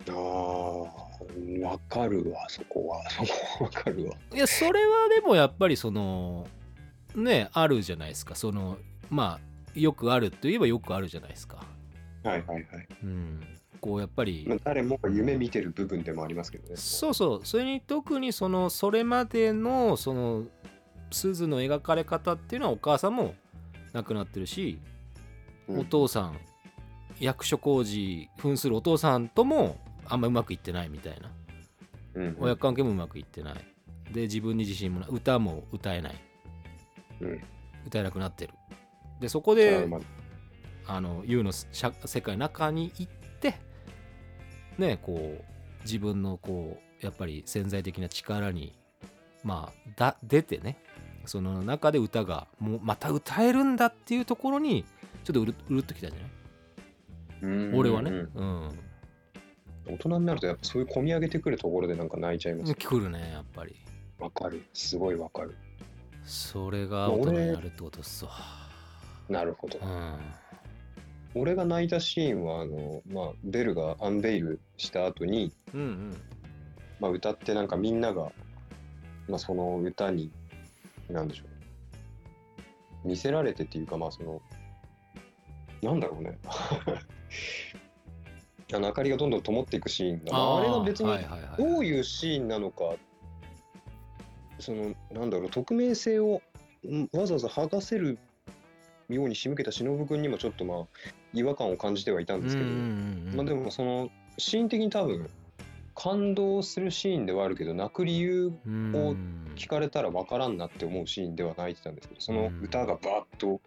[0.09, 0.13] ああ、
[1.67, 3.09] わかるわ、そこは。
[3.09, 3.27] そこ
[3.59, 4.15] はわかるわ。
[4.33, 6.47] いやそれはでもやっぱりその
[7.15, 8.77] ねあるじゃないですかその
[9.09, 11.63] まあよくあるといえばよくあるじゃないですか。
[12.23, 12.65] はいはいはい。
[13.03, 13.41] うん。
[13.81, 14.45] こうやっぱり。
[14.47, 16.75] まあ、誰もが夢見てる部分でもありますけどね。
[16.75, 17.45] そうそう。
[17.45, 20.45] それに特にそのそれまでのその
[21.11, 23.35] 鈴の描かれ方っていうのはお母さんも
[23.93, 24.79] 亡くなってるし、
[25.67, 25.79] うん。
[25.81, 26.39] お父さん
[27.19, 31.31] 役所広司扮するお父さんともあんまうまくいってないみたいな。
[32.15, 32.37] うんうん。
[32.39, 33.55] 親子関係もうまくいってない。
[34.11, 35.09] で自分に自信もない。
[35.11, 36.15] 歌も歌えない、
[37.21, 37.41] うん。
[37.85, 38.53] 歌えなくなってる
[39.19, 39.87] でそこで
[40.87, 43.55] あの U の社世界の中に行って
[44.77, 45.43] ねこう
[45.83, 48.73] 自分のこうやっぱり潜在的な力に
[49.43, 50.77] まあだ出てね
[51.25, 54.85] その中で歌がもうまた歌えるんだっていうところに
[55.23, 56.29] ちょっとうるうるっときたじゃない？
[57.41, 57.75] うん。
[57.75, 58.11] 俺はね。
[58.11, 58.27] うん。
[58.35, 58.79] うん。
[59.87, 62.75] 大人になるとやっぱそういう込み上げてくるところでなんか泣いちゃいます。
[62.75, 63.75] 来るねやっぱり。
[64.19, 64.63] わかる。
[64.73, 65.55] すごいわかる。
[66.23, 68.31] それが大人になるってことっすわ
[69.29, 69.79] なるほど。
[69.79, 70.19] うん
[71.37, 76.17] 俺が泣いたシーンは、あの、まあ、ベルがアンベイルした後に、うんうん
[77.01, 78.31] まあ、歌ってなんかみんなが、
[79.27, 80.31] まあ、その歌に、
[81.09, 81.43] なんでしょ
[83.03, 83.07] う。
[83.07, 84.41] 見せられてっていうか、まあ、その、
[85.83, 86.39] なんだろうね。
[88.73, 91.09] あの明かりがどんどん灯っていくシーンが、まあ、あれが別に
[91.57, 92.95] どういうシーンなのか、
[94.59, 96.41] その、なんだろう、匿名性を
[96.87, 98.17] んわざわざ剥がせる
[99.09, 100.85] ように仕向けた忍君にもちょっとまあ、
[101.33, 102.69] 違和感を感じてはいたんですけど、
[103.35, 105.29] まあでもその、シーン的に多分、
[105.93, 113.61] 感動するシーンではあるけど、泣く理由うん聞かれたら分からんなって思うシーンでは泣いてたんですけど、その歌がバーッと、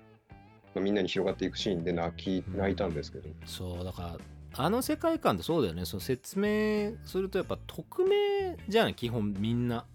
[0.74, 2.58] まあみんなに広がっていくシーンで泣き、うん。
[2.58, 4.16] 泣いたんですけど、そうだから
[4.54, 5.84] あの世界観ってそうだよね。
[5.86, 8.94] その説明するとやっぱ匿名じゃない？
[8.94, 9.86] 基本みんな。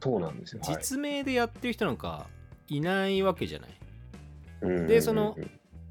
[0.00, 0.62] そうなんですよ。
[0.64, 0.76] はい。
[0.76, 2.26] 実名でやってる人なんか
[2.68, 3.70] いないわけじゃない？
[4.60, 5.36] でその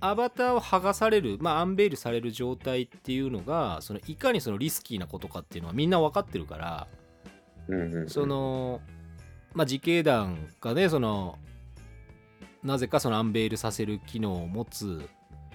[0.01, 6.87] アバターを剥がされるまあアンベイルされる状態っていうのがそのいかにそのリスキーなことかっていうのはみんな分かってるから
[8.07, 8.81] その
[9.53, 11.37] まあ自警団がねその
[12.63, 14.85] なぜかそのアンベイルさせる機能を持つ、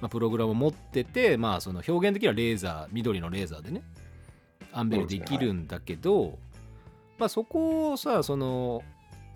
[0.01, 3.83] まあ、プログラムを持っててまあその表現的にはレーザー緑のレーザーでね
[4.73, 6.37] アンベイルできるんだけど、
[7.17, 8.83] まあそこをさその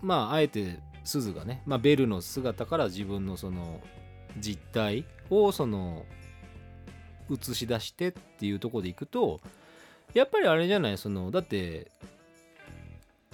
[0.01, 3.81] まああえてスズがね、まあ、ベルの姿から自分のその
[4.37, 6.05] 実態をその
[7.31, 9.41] 映し出してっていうところでいくと
[10.13, 11.91] やっぱりあれじゃないそのだって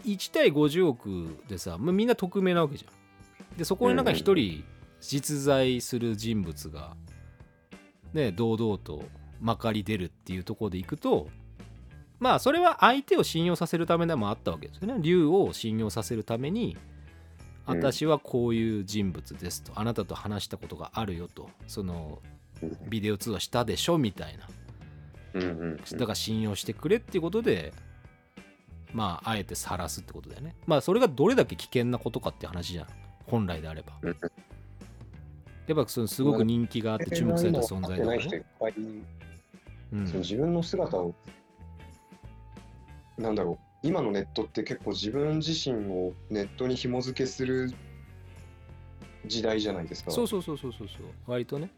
[0.05, 3.57] 1対50億でさ、まあ、みんな匿名なわけじゃん。
[3.57, 4.63] でそこになんか一人
[5.01, 6.95] 実在する人物が
[8.13, 9.03] ね堂々と
[9.39, 11.27] まかり出るっていうところでいくと
[12.19, 14.95] まあそれは相手を信用させるためでもあったわけですよね。
[15.01, 16.94] 竜を信用させるためにうん
[17.65, 21.49] 私はこういう人物ですと、あなたと話したことがあるよと。
[21.67, 22.21] その
[22.87, 24.47] ビデオ通話したでしょみたいな。
[25.97, 27.73] だから信用してくれっていうことで
[28.93, 30.55] まああえて晒すってことだよね。
[30.65, 32.87] まあそれがどれだけ危険なことかって話じゃん。
[33.25, 33.93] 本来であれば。
[34.01, 34.17] うん。
[35.67, 38.73] やっぱそのすごく人気があって注目された存在だからねっぱい
[39.91, 40.03] うん。
[40.03, 41.13] 自分の姿を、
[43.17, 47.71] なんだろう、今のネットって結構自分自身をネットに紐付けする
[49.27, 50.09] 時代じゃないですか。
[50.09, 50.87] そうそうそうそうそう。
[50.87, 51.69] そう割とね。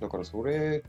[0.00, 0.82] だからそれ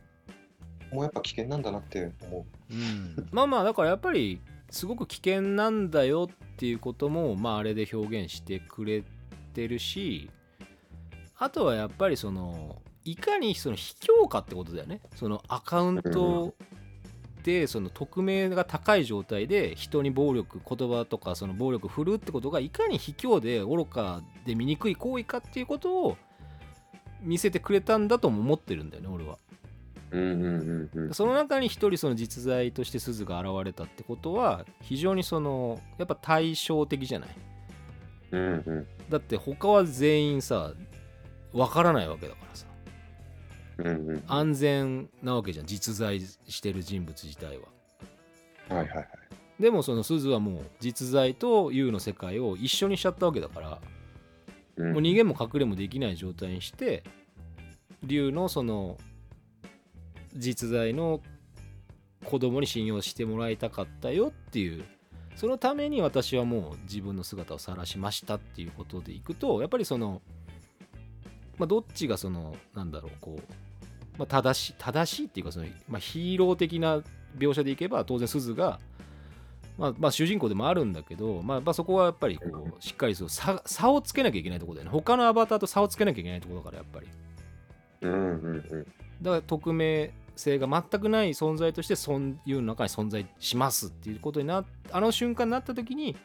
[0.94, 2.74] もやっぱ危険なんだなって思う。
[2.74, 3.28] ん。
[3.32, 4.40] まあまあだからやっぱり
[4.70, 9.04] すごく危険なんだよっていうこともまああれで表現してくれ
[9.54, 10.30] てるし
[11.38, 15.02] あとはやっぱりそのいかにその卑怯かってことだよね。
[15.16, 16.54] そのアカウント
[17.44, 26.18] でその匿名が高い状態で人に暴力言葉とかその暴力振るうってことがいかに卑怯で愚かで醜い行為かっていうことを
[27.22, 29.38] 見せてくれたんだとも思ってるんだよね俺は。
[31.14, 37.30] その中に一人その実在として鈴が現れたってことは非常にそのやっぱ対照的じゃない？
[38.32, 38.88] うんうん。
[39.10, 40.74] だって他は全員さ
[41.54, 42.66] わからないわけだからさ
[44.28, 45.66] 安全なわけじゃん。
[45.66, 47.64] 実在してる人物自体は。
[48.70, 49.08] はいはいはい。
[49.60, 53.82] でもその鈴はもう実在と U の世界を一緒にしちゃったわけだから。
[54.78, 54.94] うん。
[54.94, 57.04] もう逃げも隠れもできない状態にして
[58.04, 58.98] 竜のその
[60.36, 61.22] 実在の
[62.26, 64.84] 子供に信用してもらいたかったよっていう。
[65.36, 70.22] そのために私はもう自分の姿を晒しましたっていうことでいくとやっぱりその
[71.58, 73.54] まあどっちがそのなんだろうこう、
[74.20, 77.02] まあ、正しい正しいっていうかその、まあ、ヒーロー的な
[77.38, 78.80] 描写でいけば当然鈴が
[79.78, 84.92] まあ、まあ主人公でもあるんだけど、まあ、まあそこはやっぱりこうしっかりそう差差をつけなきゃいけないところだよね。
[84.92, 87.08] 他のアバターと差をつけなきゃいけないところだからやっぱり。
[88.02, 88.84] うんうんうん。
[89.22, 96.18] だから匿名性が全くない存在としてそういうの中に存在しますっていうことになあの瞬間になった時に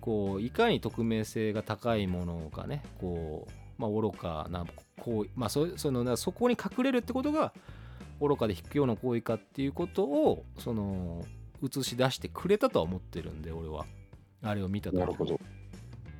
[0.00, 3.52] こういかに匿名性が高いものがねこう、
[3.82, 4.64] まあ、愚かな
[5.00, 7.52] 行為まあそそのなそこに隠れるってことが
[8.20, 11.24] 愚かで卑怯な行為かっていうことをその
[11.62, 13.84] 映し出してくれたとは思ってるんで俺は。
[14.44, 15.38] あれを見た時なるほど。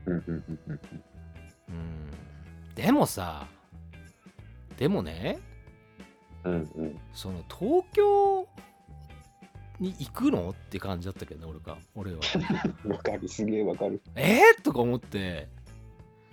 [0.07, 0.81] うんうんうんうん。
[1.69, 2.11] うん。
[2.75, 3.47] でもさ
[4.79, 5.39] でもね
[6.45, 7.01] うんうん。
[7.13, 8.47] その東京
[9.81, 10.51] に行くの？
[10.51, 12.19] って感じだったけどね俺か俺は。
[12.87, 13.29] わかる。
[13.29, 14.01] すげえわかる。
[14.15, 15.49] えー、とか思って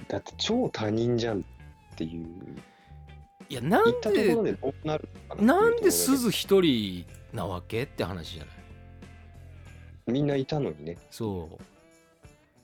[0.09, 1.43] だって超他人じゃんっ
[1.95, 2.25] ていう。
[3.47, 4.35] いやなんで
[5.39, 10.11] なんで鈴一人なわけって話じゃない？
[10.11, 10.97] みんないたのにね。
[11.09, 11.63] そう。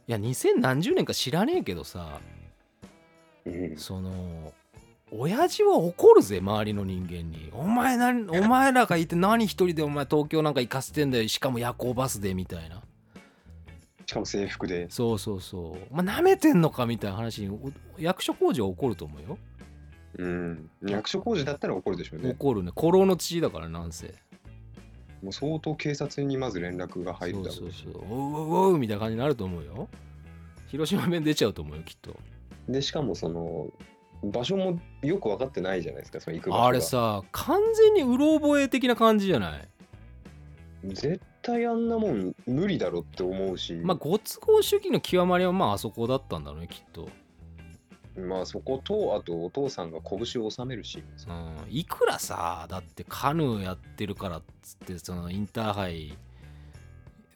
[0.08, 2.20] いや2000何十年か知らねえけどさ。
[3.46, 3.78] うん。
[3.78, 4.54] その
[5.12, 7.50] 親父は怒るぜ周りの人間に。
[7.54, 11.28] お前何お前らがいて何一人でお前東京なんか行かせてんだよ。
[11.28, 12.82] しかも夜行バスでみたいな
[14.06, 14.88] しかも制服で。
[14.90, 15.94] そうそうそう。
[15.96, 19.38] まあ舐めてんのかみたいな話にお役所工事は怒ると思うよ。
[20.18, 20.70] うん。
[20.86, 22.32] 役所工事だったら怒るでしょうね。
[22.32, 22.72] 怒るね。
[22.78, 24.14] 古老の地だからなんせ。
[25.24, 28.04] もう相当警察にまず連絡が入るだろそううしそうそう。
[28.10, 29.88] おうおうおうみたいな感じになると思うよ。
[30.68, 32.16] 広島弁出ちゃうと思うよきっと。
[32.70, 33.68] でしかもその
[34.24, 36.68] 場所もよく分かってないじゃないですかその行く場所が。
[36.68, 39.68] あれさ完全にうろ覚え的な感じじゃない？
[40.86, 43.74] 絶対あんなもん無理だろって思うし。
[43.74, 47.08] まあご都合主義の極まりはまああそこだったんだろうねきっと。
[48.18, 56.18] まあそことあとお父さんが拳を収めるシーンですうん、いくらさだってカヌーやってるからっつってそのインターハイ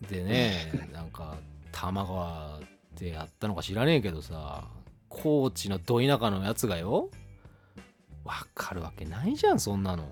[0.09, 1.37] でね なんか
[1.73, 2.61] 多摩川
[2.97, 4.69] でやったのか知らねえけどさ
[5.09, 7.09] 高知のど田舎のやつがよ。
[8.23, 10.07] わかるわけないじゃんそんなの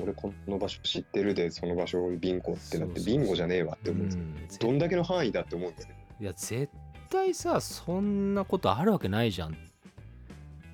[0.00, 6.68] 俺この場所知ってるでその場所ビンゴってなってビンゴじゃねえわって思うんですよ、うんどんだけの範囲だって思うんですけどいや絶
[7.10, 9.56] 対さそんなことあるわけないじゃん。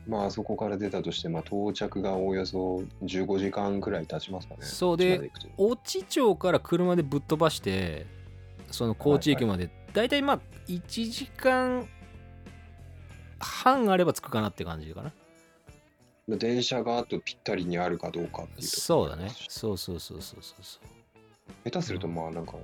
[0.06, 4.60] まあそこから出たとして、まあ、到着がおよそ15時間くらい経ちますかね。
[4.62, 8.06] そうで越智町から車でぶっ飛ばして
[8.70, 10.22] その高知駅まで、だいたい。
[10.22, 11.86] まあ1時間
[13.38, 15.12] 半あれば着くかなって感じかな
[16.36, 19.30] 電車があとぴったりにあるかどうかっていうとそうだね。
[19.48, 21.70] そうそうそうそうそうそう。
[21.70, 22.54] 下手するとまあなんか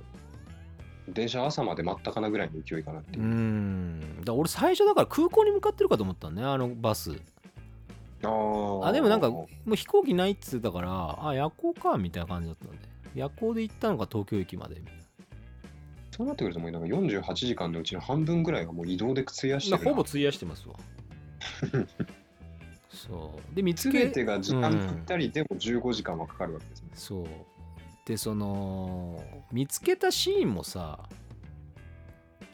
[1.09, 3.23] 電車朝まで待ったかなぐらいの勢いかなっていう。
[3.23, 4.21] う、ん。
[4.23, 7.11] だ俺最初だから空港に向かってるかと思ったんねあのバス。
[8.23, 8.85] あー。
[8.85, 12.77] あでもなんかもう飛行機ないっつってたからあ夜行かみたいな感じだったんで。
[13.15, 14.95] 夜行で行ったのが東京駅までみたい
[16.11, 19.83] そうなってくるともうなんか48時間のうちの半分ぐらいはもう移動で費やしてるな。
[19.83, 20.75] なほぼ費やしてますわ
[22.95, 23.55] そう。
[23.55, 27.25] で見つけ全てが時間うんぴったりでも15時間はかかるわけですね、そう。
[28.05, 31.09] でその見つけたシーンもさ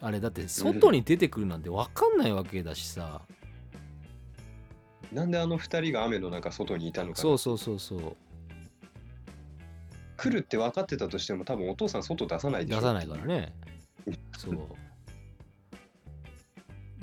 [0.02, 3.22] あれだって外に出てくるなんて分かんないわけだしさ、
[5.12, 7.16] なんであの2人が雨の中外にいたのか。
[7.18, 8.16] そうそうそうそう。
[10.18, 12.80] 来るって分かってたとしても多分お父さん外出さないでしょ。
[12.80, 13.54] 出さないからね。
[14.38, 14.60] そう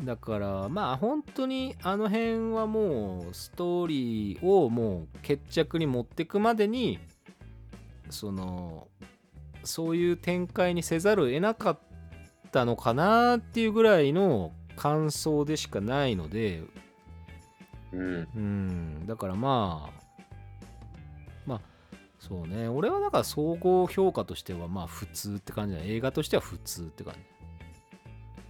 [0.05, 6.99] だからまあ本当にあの辺はもうストーリーをもう決着に持ってくまでに
[8.11, 8.87] その
[9.65, 11.79] そういう展開にせざるを得なかっ
[12.53, 16.63] たのかなっていうぐらいの感想でしかないので
[17.93, 18.29] うん。
[18.35, 19.07] うん。
[19.07, 20.03] だからまあ
[21.47, 21.61] まあ
[22.19, 22.69] そうね。
[22.69, 27.21] 俺はだから総合評価としてはまあ普通って感じだ映画としては普通って感じ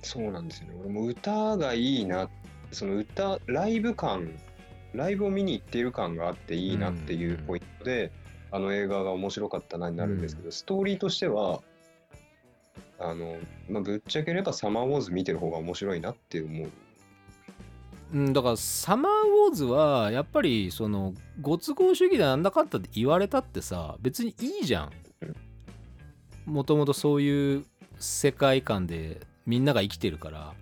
[0.02, 0.74] そうなんですよね。
[0.80, 2.28] 俺も歌がいいな、
[2.72, 4.30] その歌、ライブ感、
[4.94, 8.12] ライブを見に行っている感があっていいなっていうポイントで、
[8.50, 11.60] あの映画が面白かったなになるんですけど、ストーリーとしては、
[12.98, 13.36] あの、
[13.68, 16.70] まあ、ぶっちゃければサマーウォーズ見てる方が面白いなって思う。
[18.12, 19.12] うんだからサマー
[19.46, 24.90] ウォーズはやっぱりそのご都合主義でなんだかんだって言われたってさ別にいいじゃん
[26.46, 27.66] もともとそういう
[27.98, 30.54] 世界観でみんなが生きてるから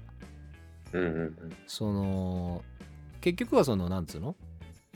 [0.92, 1.56] うんうんうん。
[1.66, 2.62] その
[3.20, 4.28] 結局はそのなんつうの？
[4.28, 4.36] やっ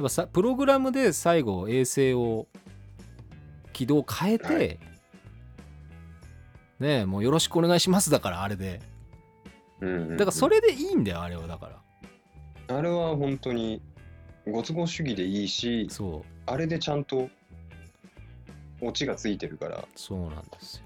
[0.04, 2.46] ぱさプログラムで最後衛星を
[3.72, 4.78] 軌道を変えて、はい。
[6.78, 8.80] ねえもうよろしくお願いしますだからあれで。
[9.80, 10.16] うんうんうん。
[10.16, 11.70] だからそれでいいんだよあれはだか
[12.68, 12.76] ら。
[12.76, 13.82] あれは本当に
[14.46, 16.28] ご都合主義でいいし、そう。
[16.46, 17.28] あれでちゃんと
[18.80, 19.84] オチがついてるから。
[19.96, 20.84] そうなんですよ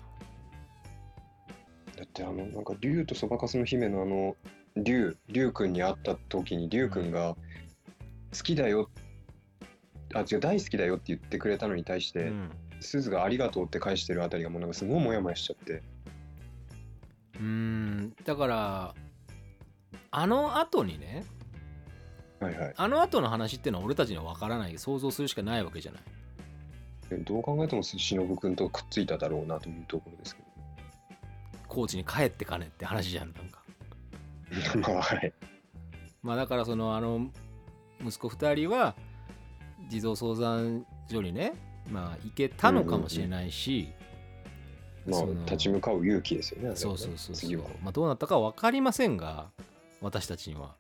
[1.97, 4.37] だってあの、なんか竜とそばかすの姫のあの、
[4.77, 7.37] 竜、竜くんに会った時に竜くんが
[8.37, 8.91] 好きだよ、
[10.15, 12.51] あ、違う、大好きだよって言ってくれたのに対して、うん。
[12.81, 15.83] すずがありがとうって返してるあたりがもうなんかすごいモヤモヤしちゃって。
[17.37, 18.15] うーん。
[18.25, 18.95] だから
[20.11, 21.25] あの後にね
[22.41, 22.75] はいはい。
[22.77, 24.79] あの後の話ってのは俺たちには分からない。
[24.79, 26.03] 想像するしかないわけじゃない。
[27.09, 30.43] でどう考えても忍くんとくっついただろうなというところですけ
[31.75, 33.63] 高知に帰ってかねって話じゃんなんか
[34.75, 34.81] ど。
[34.81, 35.33] まあはい。
[36.23, 37.31] まあだからそのあの
[38.01, 38.95] 息子2人は
[39.89, 41.55] 児童相談所にね
[41.91, 43.89] まあ行けたのかもしれないし、
[45.07, 46.77] まあ立ち向かう勇気ですよね。
[46.77, 47.61] そうそうそうそう。
[47.83, 49.51] まあどうなったかは分かりませんが
[50.01, 50.77] 私たちには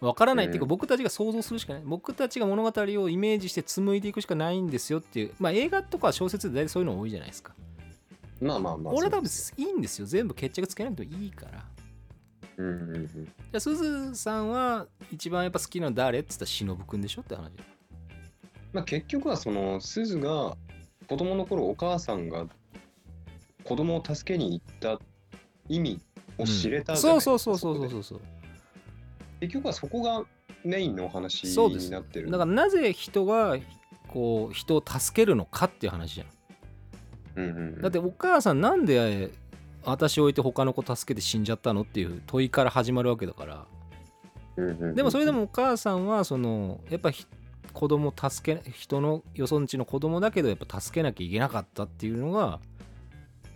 [0.00, 2.72] 分からないっていうか、うん僕たちが想像するしかない僕たちが物語
[3.02, 7.52] をイメージして紡いでいくしかないんですよっていうまあ映画とか小説で大体そういうの多いじゃないですか
[8.40, 8.94] まあまあまあ。
[8.94, 10.06] 俺は多分いいんですよ。
[10.06, 11.64] 全部決着つけなくてもいいから。
[12.58, 13.06] うんうんうん。
[13.06, 17.52] じゃあすずさんは一番やっぱ好きなの誰っつったら忍くんでしょって話。
[18.72, 20.56] まあ、結局はそのすずが
[21.08, 22.46] 子供の頃お母さんが
[23.64, 25.00] 子供を助けに行った
[25.68, 26.00] 意味
[26.36, 28.20] を知れたうですかそうそうそうそうそうそう。
[29.40, 30.24] 結局はそこが
[30.64, 32.30] メインのお話になってる。
[32.30, 33.56] だからなぜ人が
[34.08, 36.26] こう人を助けるのかっていう話じゃん
[37.38, 37.82] うんうんうん。
[37.82, 39.30] だってお母さんなんで
[39.84, 43.66] 私を置いて他の子助けて死んじゃったのっていう問いから始まるわけだから。
[44.56, 47.26] うんうんうんでもそれでもお母さんはそのやっぱひ
[47.72, 52.58] 子供を助け人のよそんちの子供だけどやっぱ助けなきゃいけなかったっていうのが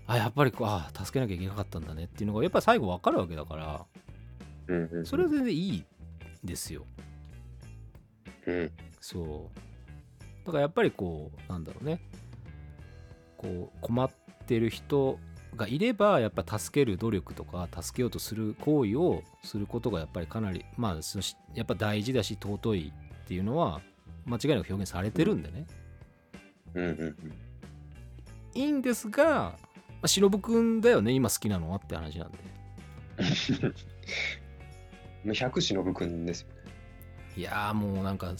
[0.06, 3.84] あやっぱりこうあ助けなきゃいけなかったんだねっていうのがやっぱり最後分かるわけだから。
[4.68, 5.06] うんうんうん。
[5.06, 5.84] それは全然いい
[6.44, 6.84] ですよ。
[8.46, 8.70] うん。
[9.00, 10.46] そう。
[10.46, 12.00] だからやっぱりこうなんだろうね
[13.42, 14.10] こう困っ
[14.46, 15.18] てる人
[15.56, 22.92] がいればやっぱ助ける努力とか助けようとする行為をすることがやっぱりかなりまあそしやっぱ大事だし尊い
[23.24, 23.82] っていうのは
[24.24, 25.66] 間違いなく表現されてるんでね、
[26.74, 27.16] うんうんうん。
[28.54, 29.56] いいんですが、ま
[30.02, 32.38] あ、忍くんだよね今好きなのはって話なんで。
[35.24, 36.54] もう100忍くんですよね。
[37.36, 38.34] いやーもうなんか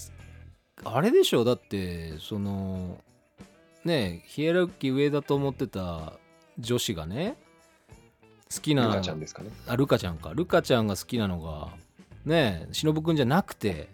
[0.85, 3.03] あれでしょだってその
[3.85, 6.15] ねヒエラルキー上だと思ってた
[6.59, 7.37] 女子がね
[8.55, 9.51] 好きなルカちゃんですかね。
[9.67, 10.33] あルカちゃんか。
[10.35, 11.69] ルカちゃんが好きなのが
[12.25, 13.89] ね忍くんじゃなくて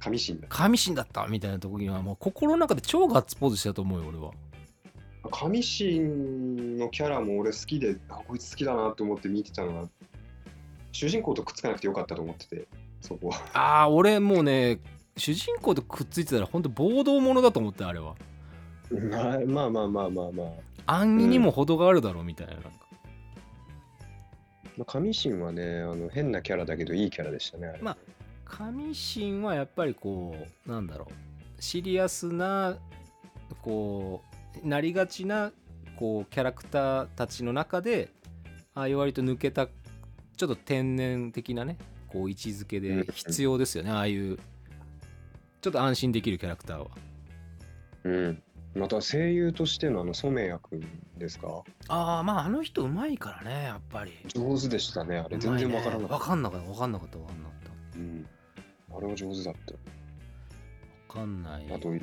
[0.00, 0.48] 神神だ。
[0.50, 4.32] 神神だったみたいな時にはもう心の中で超ガッツポーズしたと思うよ俺は。
[5.30, 6.00] 神神
[6.76, 9.88] のキャラも俺好きであこいつ好きだなと思って見てたのが
[10.92, 12.68] 主人公とくっつかなくてよかったと思ってて
[13.00, 13.40] そこは。
[13.54, 14.80] ああ俺もうね
[15.16, 18.14] 主人公とくっついてたら本当暴動者だと思ってあれは
[18.90, 20.48] まあまあまあまあまあまあ。
[20.86, 22.54] 暗義にも程があるだろうみたいな。
[22.54, 22.62] なん。
[22.62, 22.70] か
[24.76, 27.78] まあ、神神はねあの変なキャラだけどいいキャラでしたねあれ。
[27.80, 27.96] まあ
[28.44, 31.62] 神神はやっぱりこうなんだろう。
[31.62, 32.76] シリアスな
[33.62, 34.22] こ
[34.62, 35.52] うなりがちな
[35.96, 38.10] こうキャラクターたちの中で
[38.74, 39.68] ああいう割と抜けた
[40.36, 41.78] ちょっと天然的なね
[42.08, 44.38] こう位置づけで必要ですよねああいう。
[45.60, 46.88] ちょっと安心できるキャラクターは。
[48.04, 48.42] うん
[48.74, 51.62] また声優としてのあの染谷君ですか？
[51.88, 54.12] ああまああの人うまいからねやっぱり。
[54.26, 55.38] 上手でしたねあれ。
[55.38, 57.62] 全然わからなかった、分かんなかった分かんなかった分かんなかっ
[57.92, 57.98] た。
[57.98, 58.26] うん、
[58.96, 59.74] あれは上手だった
[61.14, 61.74] 分かんないよね。
[61.76, 62.00] あとそうそ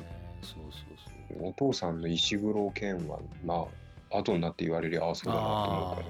[1.36, 1.48] そう。
[1.48, 3.66] お父さんの石黒賢はま
[4.10, 6.06] あ後になって言われりゃああそうだなと思うから。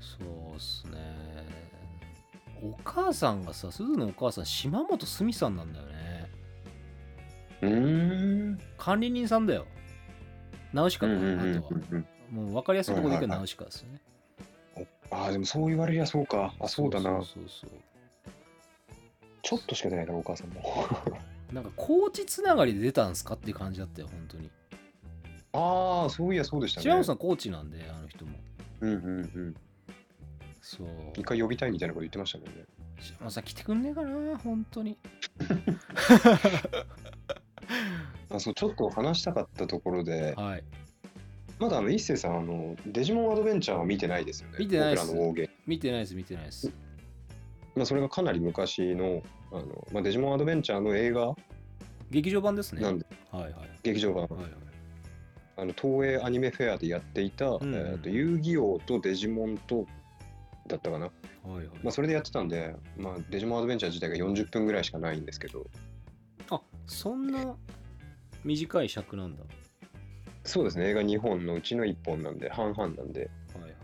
[0.00, 1.46] そうっすね。
[2.62, 6.15] お母さんがさ鈴のお母さん島本すみさんなんだよね
[7.62, 8.60] うーん。
[8.78, 9.66] 管理人さんだよ
[10.72, 14.00] ナウシカか、うんうんうんあとはうんもう分かりやすいところでいはいはいナウシカですよね、
[15.10, 16.54] ああ、でもそう言われりゃそうか。
[16.60, 17.10] あ、そうだな。
[17.22, 17.70] そうそう
[19.42, 20.60] ちょっとしか出ないから、お母さんも。
[21.52, 24.50] なんかコーチつながりで出たんすかっていう感じだったよ本当に
[25.52, 26.82] ああ、そういや、そうでしたね。
[26.82, 28.36] 島本さんコーチなんであの人も
[28.80, 29.54] うんうんうん。
[30.60, 32.64] そう一回呼びたいみたいなこと言ってましたもんね。
[32.98, 34.98] 島本さん来てくんねえかな本当に
[38.36, 40.64] あそうちょっと話したかったところで、はい。
[41.58, 44.56] まだあの一星さんあの、デジモンアドベンチャーは見てないですよね。
[44.58, 45.06] 見てないです。
[45.06, 46.72] 僕らの大ゲ見てないです見てないです。
[47.74, 49.22] まあ、それがかなり昔の
[49.52, 51.34] あの、まあ、デジモンアドベンチャーの映画。
[52.10, 52.82] 劇場版ですね。
[52.82, 53.52] なんで、はいはい。
[53.82, 54.52] 劇場版、はいはい。
[55.58, 59.86] あの東映アニメフェアでやっていた、んえーと遊戯王とデジモンと
[60.68, 61.12] だったかな、は
[61.54, 61.66] いはい。
[61.82, 65.66] まあ、それでやってたんで、まあ、デジモンアドベンチャー自体が40分ぐらいしかないんですけど、
[66.50, 67.56] あそんな
[68.46, 69.42] 短い尺なんだ。
[70.44, 73.76] そうですね、映画2本のうちの1本なんで、半々なんで、はいはい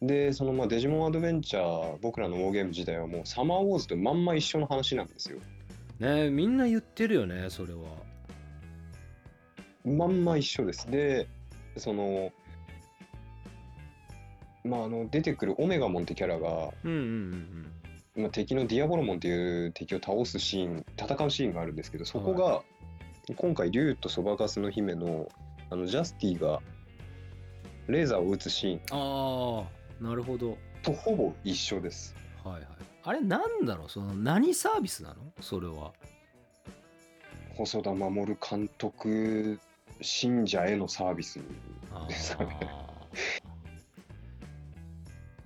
[0.00, 5.40] で、そのまあデジモンアドベンチャー、僕らのウォーゲーム自体はもうサマーウォーズとまんま一緒の話なんですよ。
[5.98, 7.80] ねえみんな言ってるよねそれは。
[9.84, 10.88] まんま一緒です。
[10.88, 11.26] で、
[11.76, 12.30] その、
[14.64, 16.98] まあ、あの出てくるオメガモンってキャラが、うんうん
[18.16, 22.62] うんまあ、敵のディアボロモンっていう敵を倒すシーン戦うシーンがあるんですけどそこが、
[23.34, 25.28] 今回竜とそばかすの姫の
[25.70, 26.60] あのジャスティが
[27.86, 28.80] レーザーを撃つシーン。
[28.90, 29.64] あ
[30.00, 30.56] あなるほど。
[30.82, 32.14] とほぼ一緒です。
[32.44, 32.66] はいはい。
[33.04, 33.90] あれなんだろう？
[33.90, 35.16] その何サービスなの？
[35.40, 35.92] それは。
[37.54, 39.58] 細田守監督
[40.00, 41.40] 信者へのサービス
[41.92, 42.58] あですかね。
[42.62, 42.66] ー。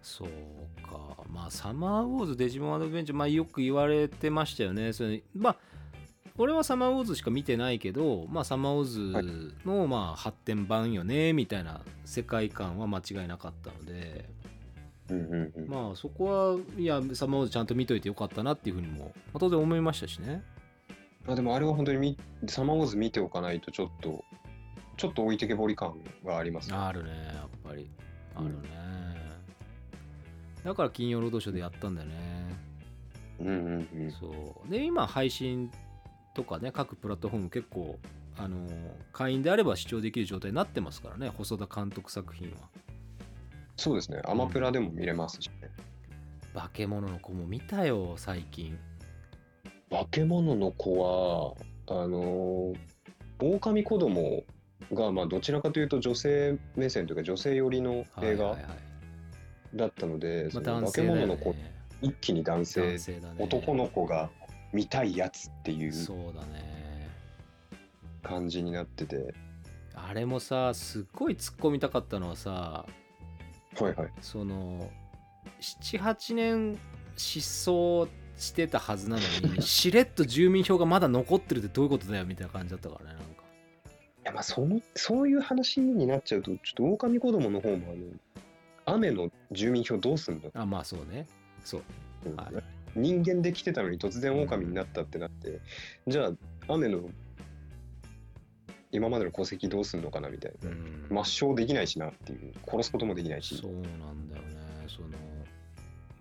[0.03, 0.29] そう
[0.83, 1.25] か。
[1.29, 4.93] まあサマーウォーズデジモンアドベンチャーまあよく言われてましたよね。
[4.93, 5.57] それまあ
[6.39, 14.29] 俺はサマーウォーズしか見てないけどまあサマーウォーズのまあ発展版よねみたいな世界観は間違いなかったので
[15.09, 15.69] うんうんうん。
[15.69, 20.43] まあそこはいやサマーウォーズちゃんと見といてよかったなっていうふうにも、まあ当然思いましたしね。
[21.27, 22.19] まあ、でもあれは本当にみ
[22.49, 24.25] サマーウォーズ見ておかないとちょっと
[24.97, 26.77] ちょっと置いてけぼり感がありますね。
[26.77, 27.89] あるねやっぱり。
[28.35, 28.69] あるね、
[30.65, 32.15] だから金曜ロードショーでやったんだよね。
[33.41, 34.11] うんうんうん。
[34.11, 34.71] そう。
[34.71, 35.71] で今配信
[36.35, 37.99] とかね各プラットフォーム結構
[38.39, 38.67] あの
[39.13, 42.57] 会員であれば視聴できる状態になってますからね細田監督作品は。
[43.77, 45.71] そうですね、アマプラでも見れますしね。
[46.55, 48.79] 化け物の子も見たよ最近。
[49.91, 51.57] 化け物の子
[51.89, 52.77] は、あのー、
[53.41, 54.45] 狼子供
[54.93, 58.63] が、まあ、どちらかというと女性目線というか女性寄りの映画はいはいはい。
[59.75, 61.73] だったので、そまあ、の化け男性だよ物の子、ね
[62.03, 62.99] 一気に男性ね。
[63.39, 64.29] 男の子が
[64.73, 67.11] 見たいやつっていうそうだね。
[68.23, 69.35] 感じになってて、
[69.95, 72.87] あれもさすっごい突っ込みたかったのはさ
[73.81, 74.13] はいはい。
[74.21, 74.91] その
[75.61, 76.79] 78年
[77.17, 83.43] 失踪してたはずなのに しれっと住民票がまだ残ってるってどういうことだよみたいな感じだったからねなんか。
[84.23, 91.27] いやまあそのそういう話になっちゃうと、ちょっと狼子供の方もあの雨の住民票どうすんの、あまあそうね。
[91.65, 91.83] そう。
[92.27, 92.37] うん。
[92.37, 95.61] はい人間で来てたのに突然狼になったってなって、
[96.07, 96.33] じゃあ
[96.69, 97.11] 雨の
[98.91, 101.07] 今までの戸籍どうすんのかなみたいな、うん。
[101.11, 102.53] 抹消できないしなっていう。
[102.67, 103.57] 殺すこともできないし。
[103.57, 103.79] そうな
[104.13, 104.87] んだよね。
[104.87, 105.09] その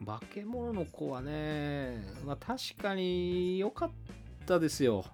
[0.05, 3.91] 化け物の子はねまあ確かに良かっ
[4.45, 5.05] たですよ。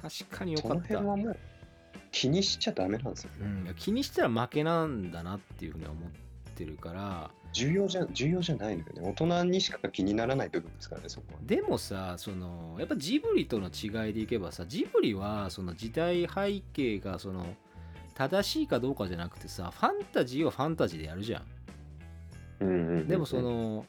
[0.00, 0.82] 確かに良かった。
[0.82, 1.36] 辺はもう
[2.12, 6.10] 気にしちゃダメなんですようん、気にしたら負けなんだなっていうふうには思っ
[6.54, 9.14] てるから重要じゃ重要じゃないのよね。
[9.18, 17.46] 大人にしか気にならない部分ですからねそこはでもさそのやっぱジブリとの違いでいけばさジブリはその時代背景がその
[18.14, 21.42] 正しいかどうかじゃなくてさファンタジーはファンタジーでやるじゃん。
[22.60, 23.08] うんうんうんうん。
[23.08, 23.86] でもその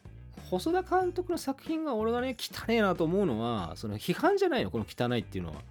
[0.50, 5.62] 細田監督の作品が俺がね汚えなと思うのはその批判じゃないのこの汚いっていうのは。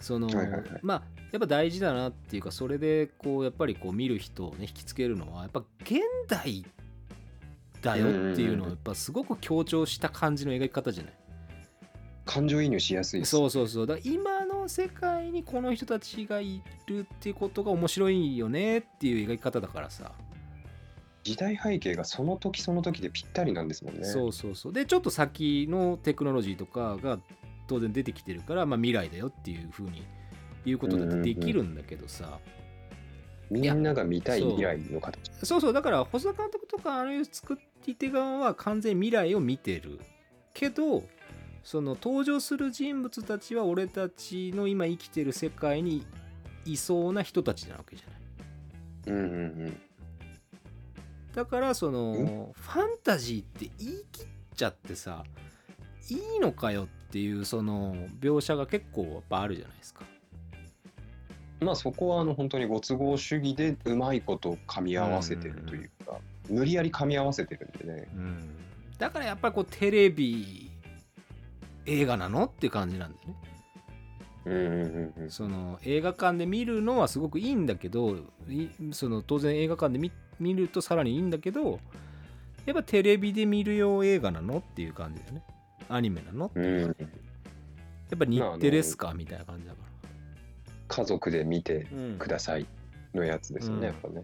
[0.00, 0.62] その、はいはいはい。
[0.82, 6.64] まあやっぱ大事だなっていうかそれでこうやっぱりこう見る人をね引きつけるのはやっぱ現代
[7.84, 11.12] だよっていうのをやっぱすごく強調した感じの描き方じゃない？
[12.24, 13.86] 感情移入しやすいそうそうそう。
[13.86, 20.12] だから今の世界にこの人たちがいるっていうことが面白いよねっていう描き方だからさ、
[21.22, 24.04] 時代背景がその時その時でぴったりなんですもんね。
[24.04, 24.72] そうそうそう。
[24.72, 27.18] でちょっと先のテクノロジーとかが
[27.68, 30.02] 当然出てきてるから、まあ、未来だよっていうふうに
[30.64, 32.38] 言うことだってできるんだけどさ、
[33.50, 35.30] みんなが見たいそう未来の形。
[35.42, 40.00] そうそうだから細田監督とかああいう作り手側は完全に未来を見てる
[40.52, 41.04] けど
[41.62, 46.06] その登場する人物たちは俺たちの今生きてる世界に
[46.64, 48.18] いそうな人たちなわけじゃない。
[49.06, 49.80] うんうんうん。
[51.34, 52.52] だからその、うん？
[52.52, 54.26] ファンタジーって言い切っ
[54.56, 55.24] ちゃってさ
[56.08, 60.04] いいのかよっていうその描写が結構やっぱあるじゃないですか
[61.60, 68.08] まあそこはあの本当にご都合主義でうまいこと噛み合わせてるというか、無理やり噛み合わせてるんでね。
[68.14, 68.50] うん。
[68.98, 70.70] だからやっぱりこうテレビ
[71.86, 73.34] 映画なのっていう感じなんだよね。
[75.30, 81.80] その映画館で見るのはすごくいいんだけどいその当然映画館で見見るとさらにいいんだけど
[82.66, 85.42] やっぱテレビで見る用映画なのっていう感じだよね。
[85.88, 86.78] アニメなのうん。
[86.82, 86.96] やっ
[88.18, 89.14] ぱ日テレっすか？
[89.14, 89.78] みたいな感じだか
[90.94, 91.88] 家族で見て
[92.20, 92.66] ください
[93.14, 93.84] のやつですよね、うん。
[93.86, 94.22] やっぱね。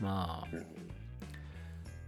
[0.00, 0.48] まあ。
[0.52, 0.66] うん。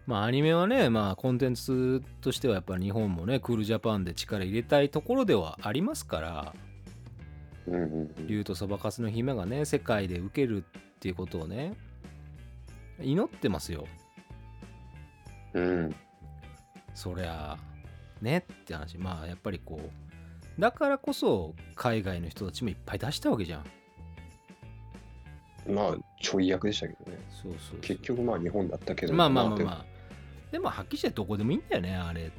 [0.06, 6.54] まあアニメはねまあコンテンツとしてはやっぱ日本もねクールジャパンで力入れたいところではありますから
[7.66, 7.82] うんうん
[8.18, 8.26] うん。
[8.26, 11.74] 竜とそばかすの姫がね世界で受けるっていうことをね
[13.00, 13.86] 祈ってますよ。
[15.54, 15.94] うん。
[16.94, 17.56] そりゃ
[18.20, 18.98] ねって話。
[18.98, 20.09] まあやっぱりこう
[20.60, 23.64] だからこそ海外の人たちもいっぱい出したわけじゃん。
[25.72, 27.18] まあちょい役でしたけどね。
[27.42, 29.14] そうそう結局まあ日本だったけど。
[29.14, 29.84] まあまあまあでまあ
[30.52, 32.30] でもはっきりしてどこでもいいんだよねあれ。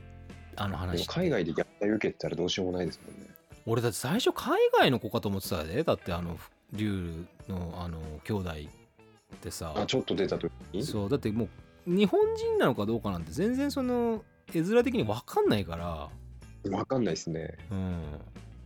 [0.55, 1.07] あの話。
[1.07, 3.28] 海外で虐待受けてたらどうしようもないですもんね。
[3.65, 5.84] 俺だって最初海外の子かと思ってたで。
[5.84, 6.38] だってあの
[6.74, 9.74] 竜のあの兄弟ってさ。
[9.76, 10.84] あちょっと出た時に？
[10.84, 11.09] そう。
[11.09, 11.49] だっても
[11.88, 16.09] う日本人なのかどうかなんて全然その絵面的に分かんないから
[16.70, 17.57] わかんないですね。
[17.72, 18.03] うん。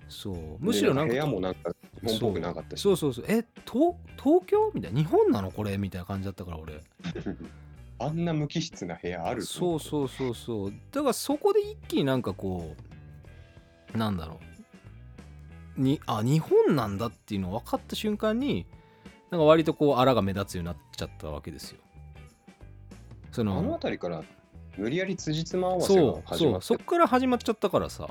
[0.10, 0.36] そう。
[0.60, 1.72] むしろなんかで部屋もなんか
[2.02, 2.82] 日本っぽくなかったし。
[2.82, 3.26] そうそうそう。
[3.28, 4.72] え東東京？
[4.74, 5.00] みたいな。
[5.00, 5.78] 日本なのこれ？
[5.78, 6.82] みたいな感じだったから俺。
[7.98, 9.42] あんな無機質な部屋ある？
[9.42, 10.74] そうそうそうそう。
[10.92, 12.76] だからそこで一気になんかこ
[13.94, 14.40] うなんだろ
[15.78, 15.82] う。
[15.82, 18.66] にあ日本なんだっていうの分かった瞬間に
[19.30, 21.80] なんか割とこうあらが目立つようになっちゃったわけですよ。
[23.32, 24.24] そあのの辺りから
[24.78, 28.10] 無理やり辻褄合わせがそう始まってそうそっから始まっちゃったからさ。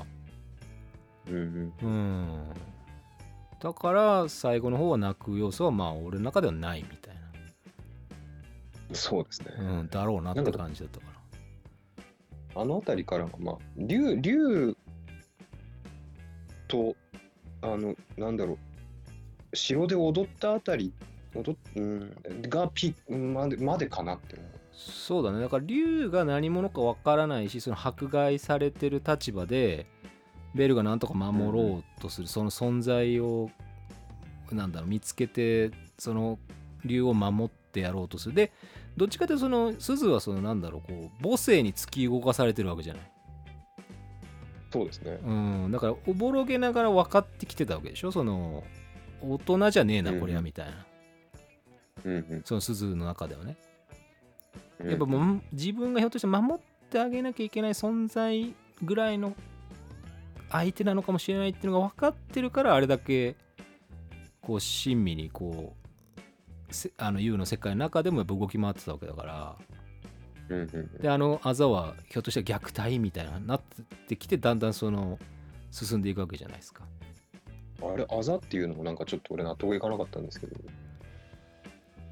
[1.28, 1.72] うんうん。
[1.82, 2.54] うん。
[3.60, 7.14] だから最後の方は泣く要素はまあ俺の中ではないみたい
[8.92, 9.46] そうですね。
[9.58, 11.06] な、うん、だろうなって感じだったか
[12.54, 12.60] ら。
[12.62, 14.76] あの辺りからはまあ竜竜
[16.68, 16.94] と
[17.62, 18.58] あのなんだろ
[19.52, 20.92] う城で踊ったあたり
[21.34, 22.12] 踊っ、うん、
[22.42, 24.53] がピうんまでまでかなって思う。
[24.76, 25.40] そうだね。
[25.40, 29.86] だから竜が何者かわからないしその迫害されてる立場で
[30.54, 33.50] ベルがなんとか守ろうとする、その存在を
[34.52, 36.38] なんだろう見つけてその
[36.84, 38.34] 竜を守ってやろうとする。
[38.34, 38.52] で
[38.96, 43.10] どっちかというとその鈴はそのなんだろうこう母性に突き動かされてるわけじゃない。
[44.72, 45.18] そうですね。
[45.24, 45.30] う
[45.68, 48.12] ん、だからおぼろげながら分かってきてたわけでしょ？
[48.12, 48.64] その
[49.22, 50.86] 大人じゃねえなうんこりゃみたいな、
[52.04, 52.42] うんうん。
[52.44, 53.56] その鈴の中ではね。
[53.58, 53.73] うん
[54.82, 59.34] やっぱもう自分がひょっとして守ってあげなきゃいけない存在ぐらいの
[60.50, 63.36] 相手なのかもしれないっていうのが分かってるからあれだけ
[64.40, 65.74] こう親身にこ
[66.68, 69.56] うせあの U の世界の中でもやっぱ動き回ってたわけだから。
[70.50, 71.02] うんうんうん。
[71.02, 73.60] であのあざはひょっとしたら虐待みたいななっ
[74.08, 75.18] てきてだんだんその
[75.70, 76.84] 進んでいくわけじゃないですか。
[77.82, 80.56] あれあざっていうのもなんかちょっと俺納得いかなかったんですけど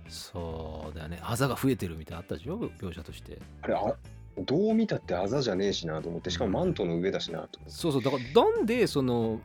[0.08, 1.20] そうだよね。
[1.22, 2.58] あざが増えてるみたいなのあったでしょ？
[2.58, 3.38] 描写として。
[3.62, 3.94] あれあ
[4.38, 7.70] どう見たってあざじゃねえしなと思ってしかもマントの上だしなと思って。
[7.70, 8.02] そうそう。
[8.02, 9.40] だからなんでその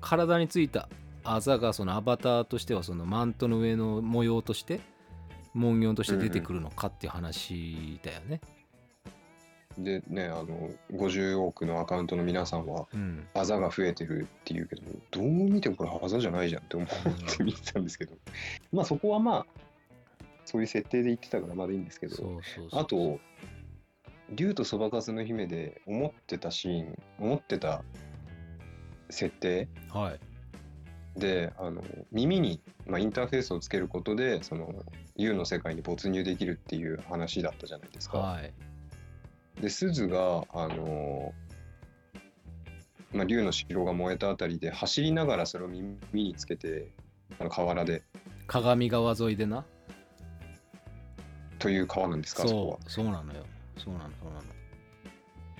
[0.00, 0.88] 体についた
[1.24, 4.80] あざがそのアバターとしてはそのマントの上の模様として
[5.54, 8.40] 文様として出てくるのかっていう話だよね。
[9.76, 16.88] でねあの50億のアカウントの皆さんはうん、あざが増えてるっていうけどどう見てもこれあざじゃないじゃんって思っ
[17.36, 18.16] て見てたんですけど。
[18.72, 19.46] まあそこはまあ
[20.48, 22.40] そういう設定で言ってたからまだいいんですけど
[22.72, 23.20] あと
[24.30, 27.82] 竜とそばかすの姫で思ってたシーン思ってた
[29.10, 31.20] 設定はい。
[31.20, 31.82] であの
[32.12, 34.72] 耳に、まあ、インターフェースをつけることでその
[35.16, 38.18] U の世界に没入できるっていう話だったじゃないですか。
[38.18, 38.54] はい。
[39.60, 41.34] で鈴があの
[43.12, 46.88] まあ、竜の城が燃えたあたりで走りながらそれを耳につけて
[47.38, 48.02] あの河原で。
[48.46, 49.66] 鏡川沿いでな
[51.58, 52.78] という川なんですかあそこは。
[52.86, 53.44] そうそうなのよ。
[53.76, 54.42] そうなのそうなの。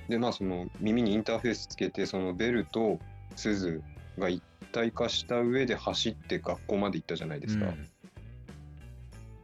[0.09, 2.99] でまあその耳にインターフェースつけてそのベルと
[3.37, 3.83] 鈴
[4.19, 4.43] が一
[4.73, 7.89] 体化した上で走って学校まで行ったじゃないですか、うん。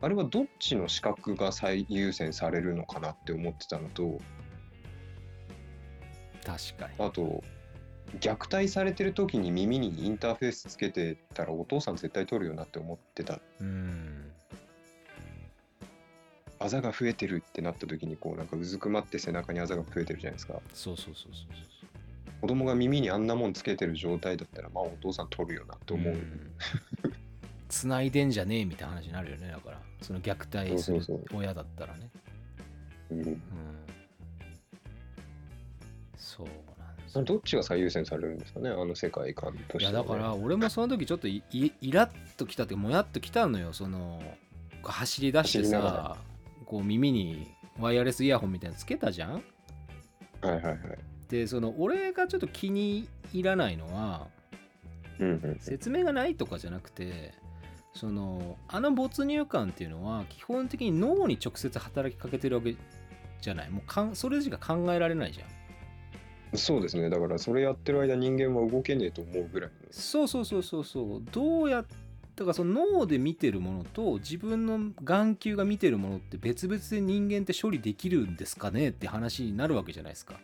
[0.01, 4.21] あれはどっちの資格が最優先されるのかなって思ってたのと
[6.45, 6.95] 確かに。
[6.99, 7.43] あと
[8.21, 13.41] 虐待されてる時に耳にインターフェースつけてたらお父さん絶対取るよなって思ってた。
[13.61, 14.24] うん
[16.65, 20.55] あざが増えてるってなった時にこうなんかうずくまって背中にあざが増えてるじゃないですか。
[20.73, 22.41] そうそうそうそうそう。
[22.41, 26.53] 子供が耳にあんなもんつけてる状態だったらまあお父さん取るよなと思う、ん。
[27.69, 29.81] 繋いでんじゃねえみたいな話になるよねだから。
[30.01, 32.11] その虐待する親だったらね。
[33.11, 33.21] うん。
[33.21, 33.41] うん。
[36.17, 36.47] そう
[36.79, 37.25] なんですよ。
[37.25, 39.85] どっちが最優先されるんですかねあの世界観として。
[39.85, 41.43] はね、いやだから俺もその時ちょっとイ
[41.93, 44.23] ラッときたってもやっときたのよその
[44.83, 46.17] 走り出してさ
[46.75, 47.47] こう耳に
[47.79, 49.35] ワイヤレスイヤホンみたいなのつけたじゃん？
[49.35, 49.41] は
[50.43, 50.79] いはいはい。
[51.29, 54.27] でその俺がちょっと気に入らないのは
[55.21, 57.33] うんうん説明がないとかじゃなくて
[57.93, 62.75] そのあの没入感っていうのは基本的に脳に直接働きかけてるわけ
[63.41, 63.71] じゃない。
[63.71, 66.59] もうかんそれしか考えられないじゃん。
[66.59, 67.09] そうですね。
[67.09, 69.77] だからそれやってる間人間は動けねえと思うぐらいの。
[69.93, 71.23] そうそうそうそうそう。
[71.31, 71.85] どうや
[72.37, 80.35] だからその脳で見てるものと自分の眼球が見てるものって別々で人間って処理できるんですかねって話になるわけじゃないですか。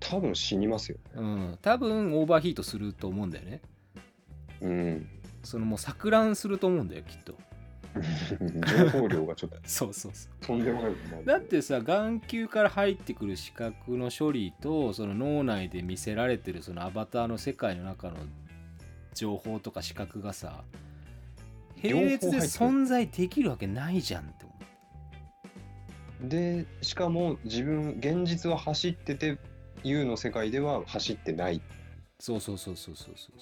[0.00, 0.98] 多分死にますよ。
[1.16, 1.58] うん。
[1.62, 3.62] 多分オーバーヒートすると思うんだよね。
[4.60, 5.08] うん
[5.42, 7.34] そのもう錯乱すると思うんだよきっと。
[7.94, 9.56] 情報量がちょっと。
[9.64, 10.46] そうそうそう。
[10.46, 10.92] とんでもない
[11.24, 18.16] だってさ眼球から入ってくる視覚の処理とその脳内で見せられてるそのアバターの世界の中の
[19.14, 20.64] 情報とか視覚がさ
[21.82, 24.54] 並列で存在できるわけないじゃんって思
[26.24, 26.28] う。
[26.28, 29.38] でしかも自分現実は走ってて
[29.82, 31.60] U の世界では走ってない。
[32.18, 33.36] そうそうそうそうそうそう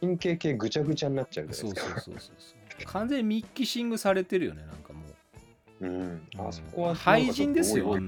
[0.00, 2.00] 神経系ぐちゃぐちゃになっちゃうじゃそうないですか。
[2.00, 5.00] そうそうそうそう完全にミッキシングされてるよねなんかも
[5.80, 5.86] う。
[5.86, 6.00] うん。
[6.00, 6.22] うん。
[6.48, 8.02] あそこは廃人ですよあい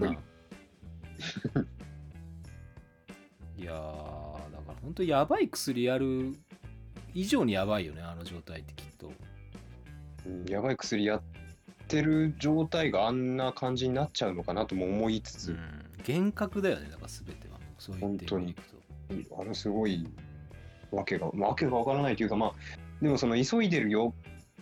[3.64, 3.80] やーだ
[4.58, 6.34] から本当やばい薬やる
[7.18, 9.10] 以上にやばいよねあの状態ってきっと。
[10.26, 11.22] うんやばい薬やっ
[11.88, 15.58] てる状態があんな感じになっちゃうのかなとも思いつつ、うん。
[16.06, 17.58] 幻覚だよねだから全ては。
[17.78, 18.54] そう言ってみる
[19.28, 19.40] と。
[19.40, 20.06] あのすごい
[20.92, 22.52] わけがわけがわからないというかまあ
[23.02, 24.14] でもその急いでるよ。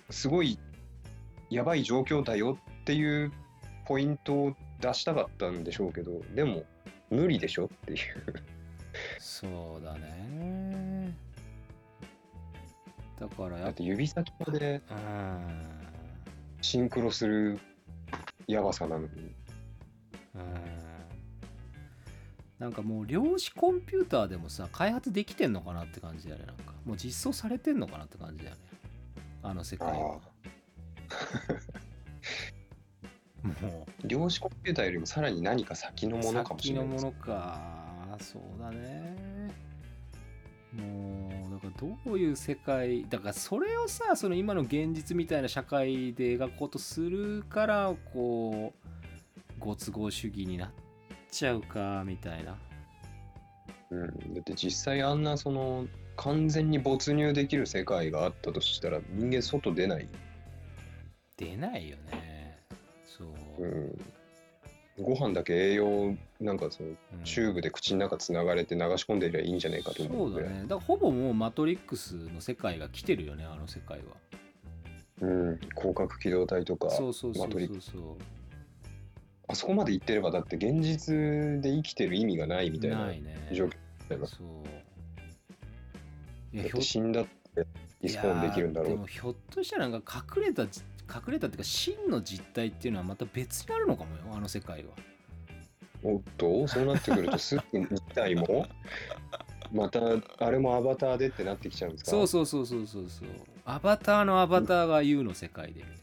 [0.09, 0.59] すごい
[1.51, 3.33] やばい状況だよっていう
[3.87, 6.65] ポイントを出したかったんでしょうけどでも
[7.11, 7.99] 無理でしょっていう。
[9.19, 11.15] そうだね
[13.19, 15.67] だからやっぱだって指先までうん。
[16.61, 17.59] シンクロする
[18.47, 19.09] やばさなのに。
[20.35, 20.67] うん。
[22.59, 26.73] なんかもう量子コンピューターでもさ開発できてんのかなって感じだよねなんか。
[26.85, 28.63] もう実装されてんのかなって感じだよね。
[29.43, 30.21] あの世界は。
[33.63, 38.19] も量子コンピューターよりもさらに何か先のうものかもしれない先のものか。
[38.21, 39.17] そうだね。
[40.73, 48.87] もうどういう世界だからそれをさその今の現実みたいな社会で描こうとするからこう
[49.59, 50.71] ご都合主義になっ
[51.31, 52.57] ちゃうかみたいな。
[53.91, 55.87] うん、だって実際あんなその
[56.17, 60.09] 完全に没入できる世界があったとしたら人間外出ない、
[61.37, 62.59] 出ないよね。
[63.07, 63.25] そ
[63.59, 63.99] う、うん、
[64.99, 66.97] ご飯だけ栄養なんかそのうん。
[67.25, 70.49] チューブで口の中つながれて流し込んでいりゃいいんじゃないかと思そううぐらい。
[70.51, 70.63] だね。
[70.63, 74.05] だからほぼもうマトリックスの世界が来てるよねあの世界は。
[75.21, 78.17] うん、広角機動隊とかそうそうそうマトリックそうそう
[79.49, 81.15] あそこまで行ってればだって現実
[81.63, 83.13] で生きてる意味がないみたいな
[83.53, 83.71] 状況
[84.09, 84.27] だよな。
[84.27, 84.37] そ
[86.53, 86.57] う。
[86.57, 87.67] だって死んだって
[88.03, 88.91] リスポーンできるんだろう。
[88.91, 90.81] でもひょっとしたらなんか隠れたじ
[91.13, 94.91] 隠れたっていうか真の実態っていうのはまた別にあるのかもよあの世界は。
[96.03, 98.67] おっとそうなってくるとスープ自体も
[99.73, 100.01] また
[100.39, 102.11] あれもアバターでってなってきちゃうんですか？
[102.11, 103.29] そうそうそうそうそうそう。
[103.65, 105.97] アバターのアバターが U の世界でみたい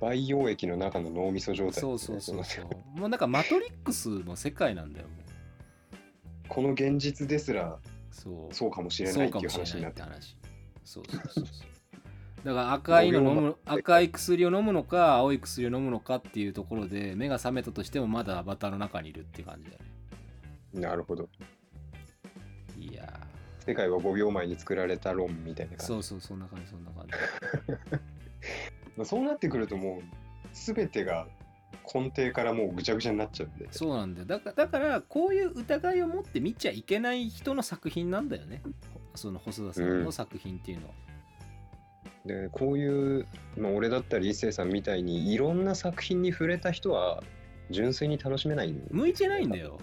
[0.00, 2.98] 培養液の中の脳みそ状態なそうそうそうのそう。
[2.98, 5.06] もうなんかマトリックスの世界なんだよ
[6.48, 7.78] この現実ですら
[8.10, 8.54] そう。
[8.54, 10.00] そうかもしれそないうっていう話になって。
[10.00, 10.36] って話。
[10.84, 11.68] そうそうそうそう
[12.44, 19.78] だから赤いの飲む赤い薬を飲むのか青い薬を飲むのかっていうところで目が覚めたとしてもまだアバターの中にいるって感じだよ
[20.74, 20.80] ね。
[20.80, 21.28] なるほど。
[22.78, 23.12] いや
[23.66, 25.86] 世界は5秒前に作られた論みたいなー感じ。
[25.86, 27.12] そうそうそんな感じそんな感じ。
[28.96, 30.02] まあ そうなってくるともう
[30.52, 31.26] 全てが
[31.92, 33.68] 根底からもうぐちゃぐちゃになっちゃうんで。
[33.72, 34.26] そうなんだよ。
[34.26, 38.62] だからだからこういう疑いを持って見ちゃいけない人の作品なんだよね。
[39.14, 40.94] その細田さんの作品っていうのは、
[42.28, 43.26] でこういう、
[43.56, 47.24] まあ、俺だったり一星さんみたいにいろんな作品に触れた人は
[47.70, 49.80] 純粋に楽しめないん向いてないんだよ。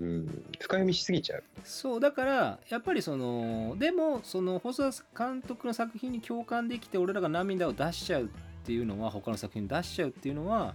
[0.00, 0.26] うん、
[0.60, 1.44] 深読みしすぎちゃう。
[1.64, 8.28] そうだからやっぱりそのでもその細田監督の作品に共感できて俺らが涙を出しちゃうっ
[8.64, 10.74] ていうのは他の作品に出しちゃうっていうのは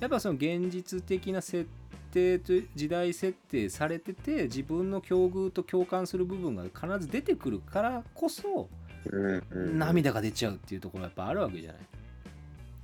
[0.00, 1.68] やっぱその現実的な設
[2.12, 8.68] 定と時代設定されてて自分の境遇と共感する部分が必ず出てくるからこそ
[9.54, 11.82] 涙が出ちゃうっていうところがやっぱあるわけじゃない。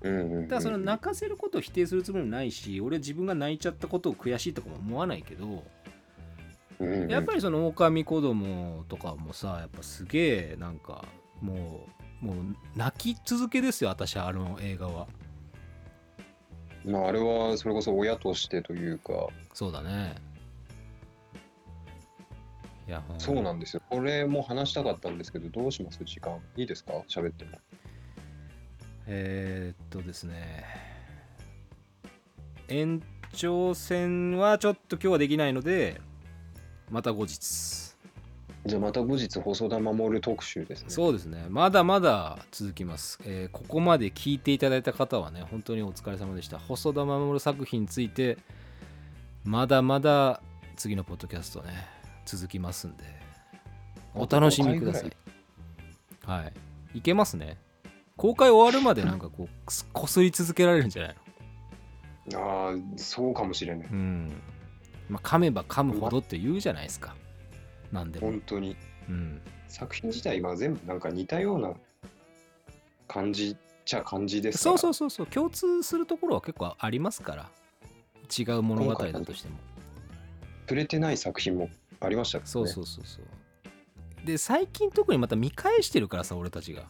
[0.00, 5.64] だからその泣かせることを否定するつもりもないし俺自分が泣いちゃったことを悔しいとかも思わないけど
[7.08, 11.04] やっぱりその狼子供とかもさやっぱすげえなんか
[11.40, 11.88] も
[12.22, 12.36] うもう
[12.76, 15.06] 泣き続けですよ私あの映画は。
[16.84, 20.14] まあ、あれはそれこそ親としてというか、そうだね
[22.88, 23.82] いやそうなんですよ。
[23.90, 25.98] これも話したかったんですけど、どうします？
[26.04, 26.38] 時間。
[26.56, 26.94] いいですか？
[27.06, 27.58] 喋っても。
[29.06, 30.64] えーっとですね
[32.68, 33.02] 延
[33.32, 36.00] 長戦はちょっと今日はできないので
[36.90, 37.94] また後日
[38.66, 40.90] じゃあまた後日、細田守特集ですね。
[40.90, 48.36] そうですねまだまだ続きます、えーここまで聞いていただいた方はね本当にお疲れ様でした細田守作品について
[49.44, 50.42] まだまだ
[50.76, 51.97] 次のポッドキャストね
[52.28, 53.04] 続きますんで。
[54.14, 55.12] お楽しみください。
[56.26, 56.42] は
[56.94, 56.98] い。
[56.98, 57.56] いけますね。
[58.18, 59.48] 公開終わるまでなんかこう
[59.92, 61.16] こすり続けられるんじゃない
[62.30, 62.40] の？
[62.40, 63.88] ああ、そうかもしれない。
[63.88, 64.32] うん。
[65.08, 67.16] まあ噛めば噛むほどって言うじゃないですか。
[67.92, 68.26] なんでも。
[68.26, 68.76] 本当に。
[69.08, 69.40] うん。
[69.68, 71.72] 作品自体は全部なんか似たような
[73.06, 73.56] 感じっ
[73.86, 75.26] ちゃ感じですかそらうそうそうそう。
[75.28, 77.50] 共通するところは結構ありますから。
[78.38, 79.56] 違う物語だとしても。
[80.62, 82.44] 触れてない作品もありましたね。
[82.46, 86.84] そうそうそうそうで最近特にまた見返してるからさ俺たちが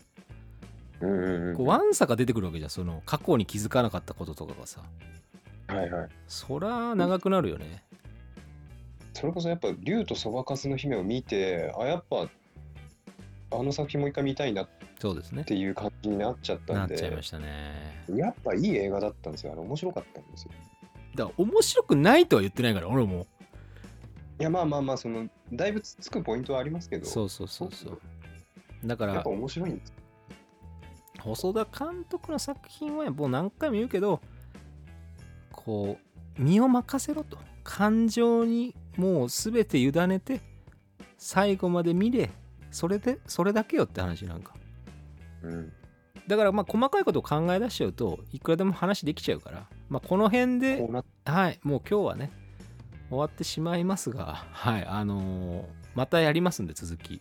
[1.00, 1.56] うんうんうん。
[1.56, 4.82] こうワンサが出てくるわけじゃんその過去に気づかなかったこととかがさ
[5.68, 6.08] はいはい。
[6.26, 7.84] そら長くなるよね
[9.14, 12.28] それこそやっぱ竜とそばかすの姫を見て、あ、やっぱ
[13.50, 14.68] あの作品もう一回見たいなっ
[15.00, 19.52] そうですねていう感じになっちゃったなんっで、ちゃいましたねやっぱいい映画だったんですよ。
[19.52, 20.50] あれ面白かったんですよ。
[21.16, 23.37] だから面白くないとは言ってないから俺もい
[24.38, 28.00] やまあまあまあそのだいぶつつくポイントはありますけど、そうそうそうそう
[28.84, 29.92] だからやっぱ面白いんです。
[31.20, 34.20] 細田監督の作品はもう何回も言うけど
[35.50, 35.98] こ
[36.38, 40.40] う身を任せろと感情にもう全て委ねて
[41.16, 42.30] 最後まで見れ
[42.70, 44.54] それでそれだけよって話なんか
[45.42, 45.72] うん。
[46.28, 50.86] だからまあ細かいことを考え出しちゃうといくらでも話できちゃうから、まあ、この辺で
[51.24, 52.30] はいもう今日はね
[53.08, 55.64] 終わってしまいますがはいあのー
[55.94, 57.20] またやりますんで続き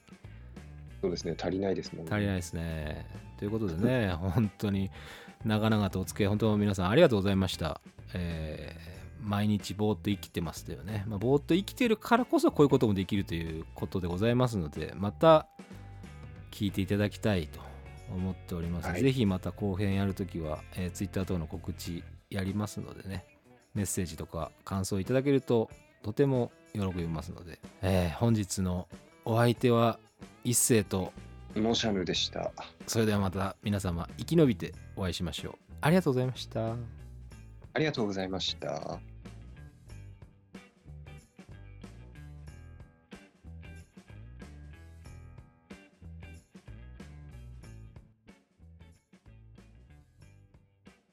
[1.01, 2.11] そうですね、足りないですもんね。
[2.11, 3.05] 足りないですね。
[3.37, 4.89] ということでね、本当に
[5.45, 7.81] 長々とお付き合い、本当皆さんありがとうございました。
[8.13, 15.47] えー毎日ぼーっと生きてますというね、まあ、ぼーっと生きてるからこそこういうこともできるということでございますので、また
[16.51, 17.59] 聞いていただきたいと
[18.13, 18.87] 思っております。
[18.87, 23.25] はいぜひまた後編やるときは、えー、Twitter 等の告知やりますのでね、
[23.77, 25.69] メッセージとか感想いただけると
[26.01, 28.87] とても喜びますので、えー本日の
[29.23, 29.99] お相手は
[30.43, 31.13] 一斉と
[31.55, 32.51] モシャムでした。
[32.87, 35.55] それではまた皆様生き延びてお会いしましょう。
[35.81, 36.73] ありがとうございました。
[37.73, 38.99] ありがとうございました。